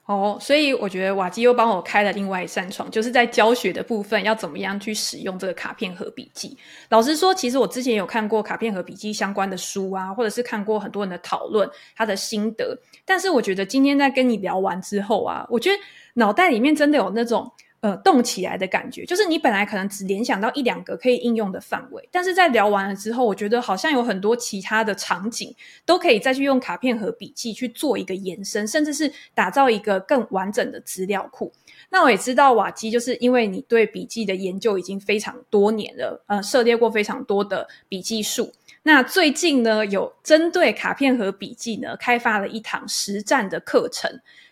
[0.10, 6.58] 哦，所以我觉得瓦基又帮我开了另外一扇窗，就是在教学的部分要怎么样去使用这个卡片和笔记。
[6.90, 12.76] 老实说，其实我之前有看过卡片和笔记相关的书啊，或者是看过很多人的讨论，他的心得。
[13.06, 15.78] 但是我觉得今天在跟你聊完之后啊，我觉得
[16.16, 17.52] 脑袋里面真的有那种
[17.82, 19.06] 呃动起来的感觉。
[19.06, 25.54] 就是你本来可能只联想到一两个可以应用的范围，但是在聊完了之后，我觉得好像有很多其他的场景
[25.86, 31.52] 都可以再去用卡片和笔记去做一个延伸，甚至是打造一个更完整的资料库。
[31.90, 38.52] 那我也知道瓦基，就是因为你对笔记的研究已经非常多年了，呃，涉猎过非常多的笔记术。
[38.84, 44.10] 那最近呢，有针对卡片和笔记呢，开发了一堂实战的课程。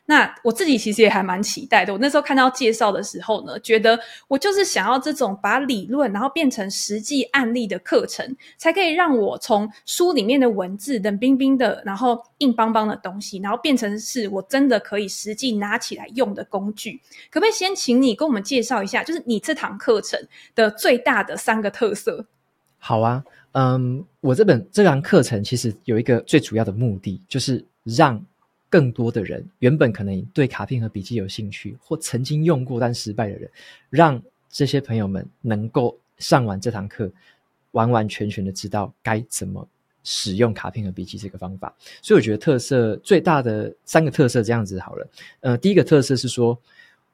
[0.09, 1.91] 那我自己其实也还蛮期待的。
[1.91, 3.99] 我那时候看到介绍的时候呢，觉得
[4.29, 17.01] 我就是想要这种把理论然后变成实际案例的课程，才可以让我从书里面的文字冷冰冰的，然后硬邦邦的东西，然后变成是我真的可以实际拿起来用的工具。
[17.29, 20.17] 可不可以先请你跟我们介绍一下，就是你这堂课程
[20.55, 22.25] 的最大的三个特色？
[22.79, 23.21] 好啊，
[23.57, 28.23] 嗯，我这本这堂课程其实有一个最主要的目的，就是让。
[28.69, 33.49] 更多的人原本可能对卡片和笔记有兴趣，或曾经用过但失败的人，
[33.89, 37.09] 让这些朋友们能够上完这堂课，
[37.71, 39.65] 完完全全的知道该怎么
[40.03, 41.73] 使用卡片和笔记这个方法。
[42.01, 45.07] 所以我觉得特色最大的三个特色这样子好了。
[45.39, 46.59] 呃，第一个特色是说，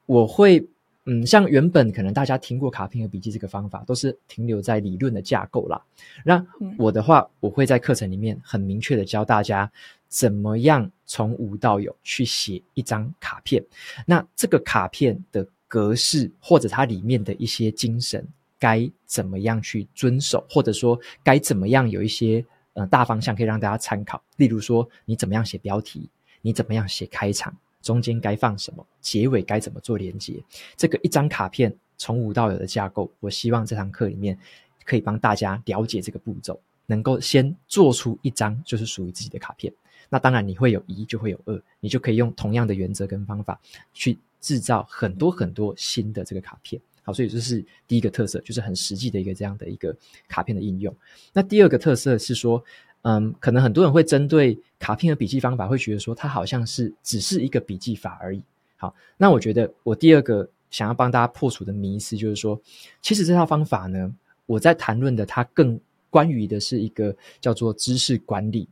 [0.06, 0.66] 我会
[1.06, 5.82] 嗯，像原本可能大家听过卡片和笔记这个方法，都是停留在理论的架构啦。
[6.24, 6.44] 那
[6.78, 9.70] 我的话，我会在课程里面很明确的教大家。
[10.06, 13.60] 怎么样从无到有去写一张卡片？
[14.06, 18.24] 那这个卡片的格式或者它里面的一些精神，
[18.60, 20.46] 该怎么样去遵守？
[20.48, 22.44] 或者说该怎么样有一些
[22.74, 24.22] 呃大方向可以让大家参考？
[24.36, 26.08] 例如说你怎么样写标题？
[26.42, 27.52] 你怎么样写开场？
[27.84, 28.84] 中间该放什么？
[29.00, 30.42] 结尾该怎么做连接？
[30.76, 34.36] 这个一张卡片从无到有的架构，我希望这堂课里面
[34.84, 39.72] 可以帮大家了解这个步骤，能够先做出一张就是属于自己的卡片。
[40.08, 43.60] 那当然，你会有一就会有二，你就可以用同样的原则跟方法
[43.92, 46.80] 去制造很多很多新的这个卡片。
[47.02, 49.94] 好，所以这是第一个特色，就是很实际的一个这样的一个
[50.26, 50.94] 卡片的应用。
[51.34, 52.64] 那第二个特色是说，
[53.04, 58.42] 嗯，可能很多人会针对卡片和笔记方法，会觉得说它好像是只是一个笔记法而已。
[58.76, 62.60] 好，那我觉得我第二个想要帮大家破除的迷思就是说，
[63.00, 64.14] 其实这套方法呢，
[64.46, 65.80] 我在谈论的它更
[66.10, 68.68] 关于的是一个叫做知识管理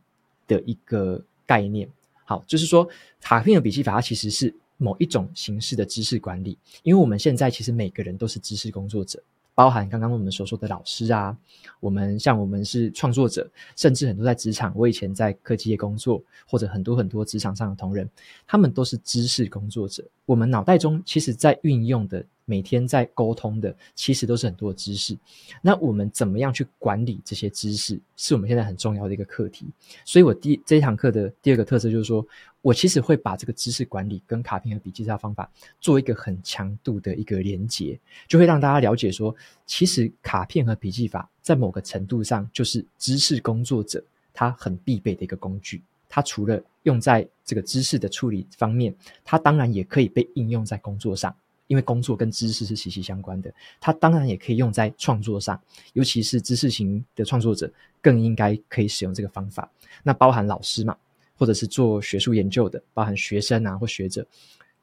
[0.47, 1.23] 的一个。
[1.45, 1.87] 概念
[2.25, 2.89] 好，就是说
[3.21, 6.57] 卡片的笔记法，它其实是某一种形式的知识管理。
[6.83, 9.23] 因为我们现在其实每个人都是知识工作者，
[9.55, 11.37] 包含刚刚我们所说的老师啊，
[11.81, 18.09] 我们像我们是创作者，甚至很多在职场，我以前在科技业工作，或者很多很多职场上的同仁，
[18.47, 20.05] 他们都是知识工作者。
[20.27, 22.25] 我们脑袋中其实在运用的。
[22.45, 25.17] 每天在沟通的，其实都是很多的知识。
[25.63, 29.65] 那我们怎么样去管理这些知识，是我们现在很重要的一个课题。
[30.05, 32.27] 所以我第这一堂课的第二个特色就是说，
[32.63, 35.51] 我其实会把这个知识管理跟卡片和笔记这套方法
[35.81, 39.35] 做一个很强度的一个连结，就会让大家了解说，
[39.67, 44.03] 其实卡片和笔记法在某个程度上就是知识工作者
[44.33, 45.83] 他很必备的一个工具。
[46.09, 48.95] 它除了用在这个知识的处理方面，
[49.25, 51.35] 它当然也可以被应用在工作上。
[51.69, 53.51] 因为工作跟知识是息息相关的，
[53.81, 55.59] 它当然也可以用在创作上，
[55.95, 59.71] 尤其是知识型的创作者更应该可以使用这个方法。
[60.03, 60.95] 那包含老师嘛，
[61.37, 64.27] 或者是做学术研究的，包含学生啊或学者，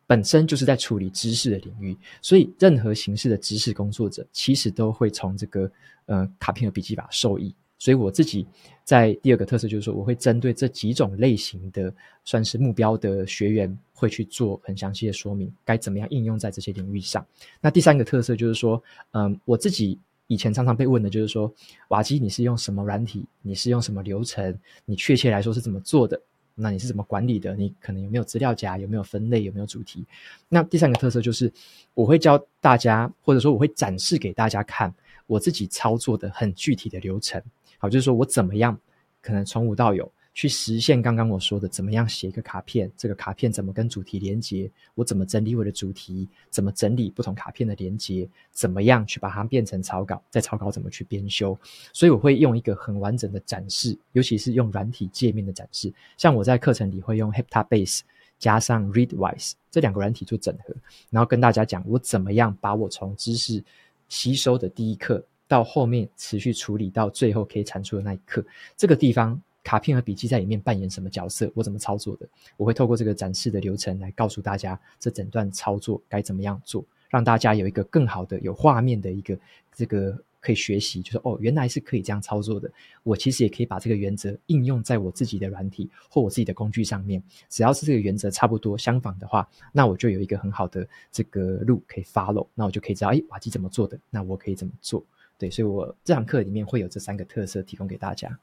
[0.06, 5.72] 本身就是在处理知识的领域，所以任何形式的知识工作者其实都会从这个
[6.08, 7.54] 呃卡片和笔记法受益。
[7.82, 8.46] 所以我自己
[8.84, 11.94] 在第二个特色就是说，我会针对这几种类型的
[12.26, 17.26] 算是目标的学员，会去做很详细的说明，该怎么样应用在这些领域上。
[17.62, 19.98] 那第三个特色就是说，嗯，我自己
[20.28, 21.50] 以前常常被问的就是说，
[21.88, 23.26] 瓦基你是用什么软体？
[23.42, 24.60] 你是用什么流程？
[24.84, 26.22] 你确切来说是怎么做的？
[26.60, 27.56] 那你是怎么管理的？
[27.56, 28.78] 你可能有没有资料夹？
[28.78, 29.44] 有没有分类？
[29.44, 30.06] 有没有主题？
[30.48, 31.52] 那第三个特色就是，
[31.94, 34.94] 我会教大家，或者说我会展示给大家看
[35.26, 37.42] 我自己操作的很具体的流程。
[37.78, 38.78] 好，就是说我怎么样
[39.22, 51.60] 可能从无到有去实现刚刚我说的，怎么样写一个卡片，这个卡片怎么跟主题连接，我怎么整理我的主题，怎么整理不同卡片的连接，怎么样去把它变成草稿，在草稿怎么去编修，
[51.92, 58.00] 所以我会用一个很完整的展示，尤其是用软体界面的展示，像我在课程里会用 Heptabase
[58.38, 60.74] 加上 Readwise 这两个软体做整合，
[61.10, 63.62] 然后跟大家讲我怎么样把我从知识
[64.08, 65.22] 吸收的第一课。
[65.50, 68.46] 到后面持续处理到最后可以产出的那一刻，
[68.78, 71.52] 这个地方卡片和笔记在里面扮演什么角色？
[71.54, 72.28] 我怎么操作的？
[72.58, 79.38] 我会透过这个展示的流程来告诉大家，这整段操作该怎么样做，让大家有一个更好的有画面的一个
[79.74, 82.72] 这个可以学习，就是哦，原来是可以这样操作的。
[83.04, 87.22] 我其实也可以把这个原则应用在我自己的软体或我自己的工具上面。
[87.50, 92.48] 只要是这个原则差不多相仿的话，那我就有一个很好的这个路可以 follow。
[92.56, 95.04] 那我就可以知道，哎，瓦基怎么做的，那我可以怎么做？
[95.38, 98.40] 对，所以我这堂课里面会有这三个特色提供给大家。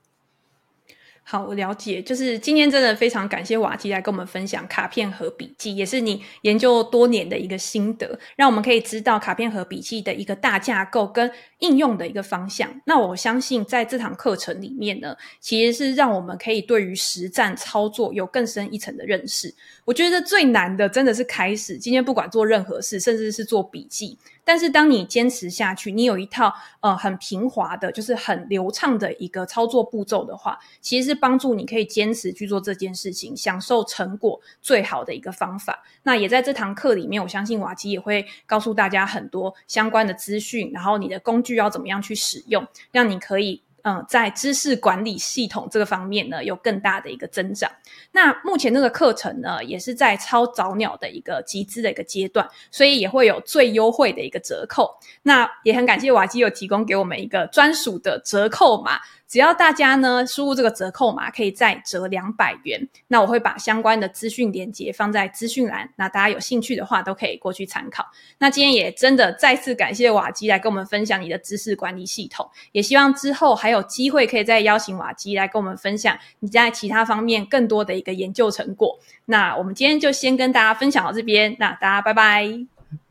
[1.29, 2.01] 好，我了解。
[2.01, 12.81] 就是今天真的非常感谢瓦基来跟我们分享卡片和笔记，也是你研究多年的一个心得，让我们可以知道卡片和笔记的一个大架构跟应用的一个方向。
[12.85, 19.53] 那我相信在这堂课程里面呢，其实是让我们可以对于实战操作有更深一层的认识。
[19.85, 24.17] 我觉得最难的真的是开始，今天不管做任何事，甚至是做笔记。
[24.47, 35.83] 但是，当你坚持下去，你有一套呃很平滑的，就是很流畅的一个操作步骤的话，其实是帮助你可以坚持去做这件事情，享受成果最好的一个方法。
[36.05, 43.66] 那也在这堂课里面，我相信瓦奇也会告诉大家很多相关的资讯，然后你的工具要怎么样去使用，让你可以。
[43.89, 47.71] 嗯，在知识管理系统这个方面呢，有更大的一个增长。
[48.11, 54.91] 那目前这个课程呢，也是在超早鸟的一个集资的一个阶段，所以也会有最优惠的一个折扣。
[55.23, 58.99] 那也很感谢瓦基有提供给我们一个专属的折扣码。
[59.29, 62.89] 只要大家呢输入这个折扣码，可以再折两百元。
[63.09, 68.07] 那我会把相关的资讯连接放在资讯栏，那大家有兴趣的话都可以过去参考。
[68.39, 78.99] 那今天也真的再次感谢瓦基来跟我们分享你的知识管理系统，也希望之后还有机会可以再邀请瓦基来跟我们分享你在其他方面更多的一个研究成果。
[79.25, 82.49] 那我们今天就先跟大家分享到这边，那大家拜拜，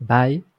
[0.08, 0.55] 拜。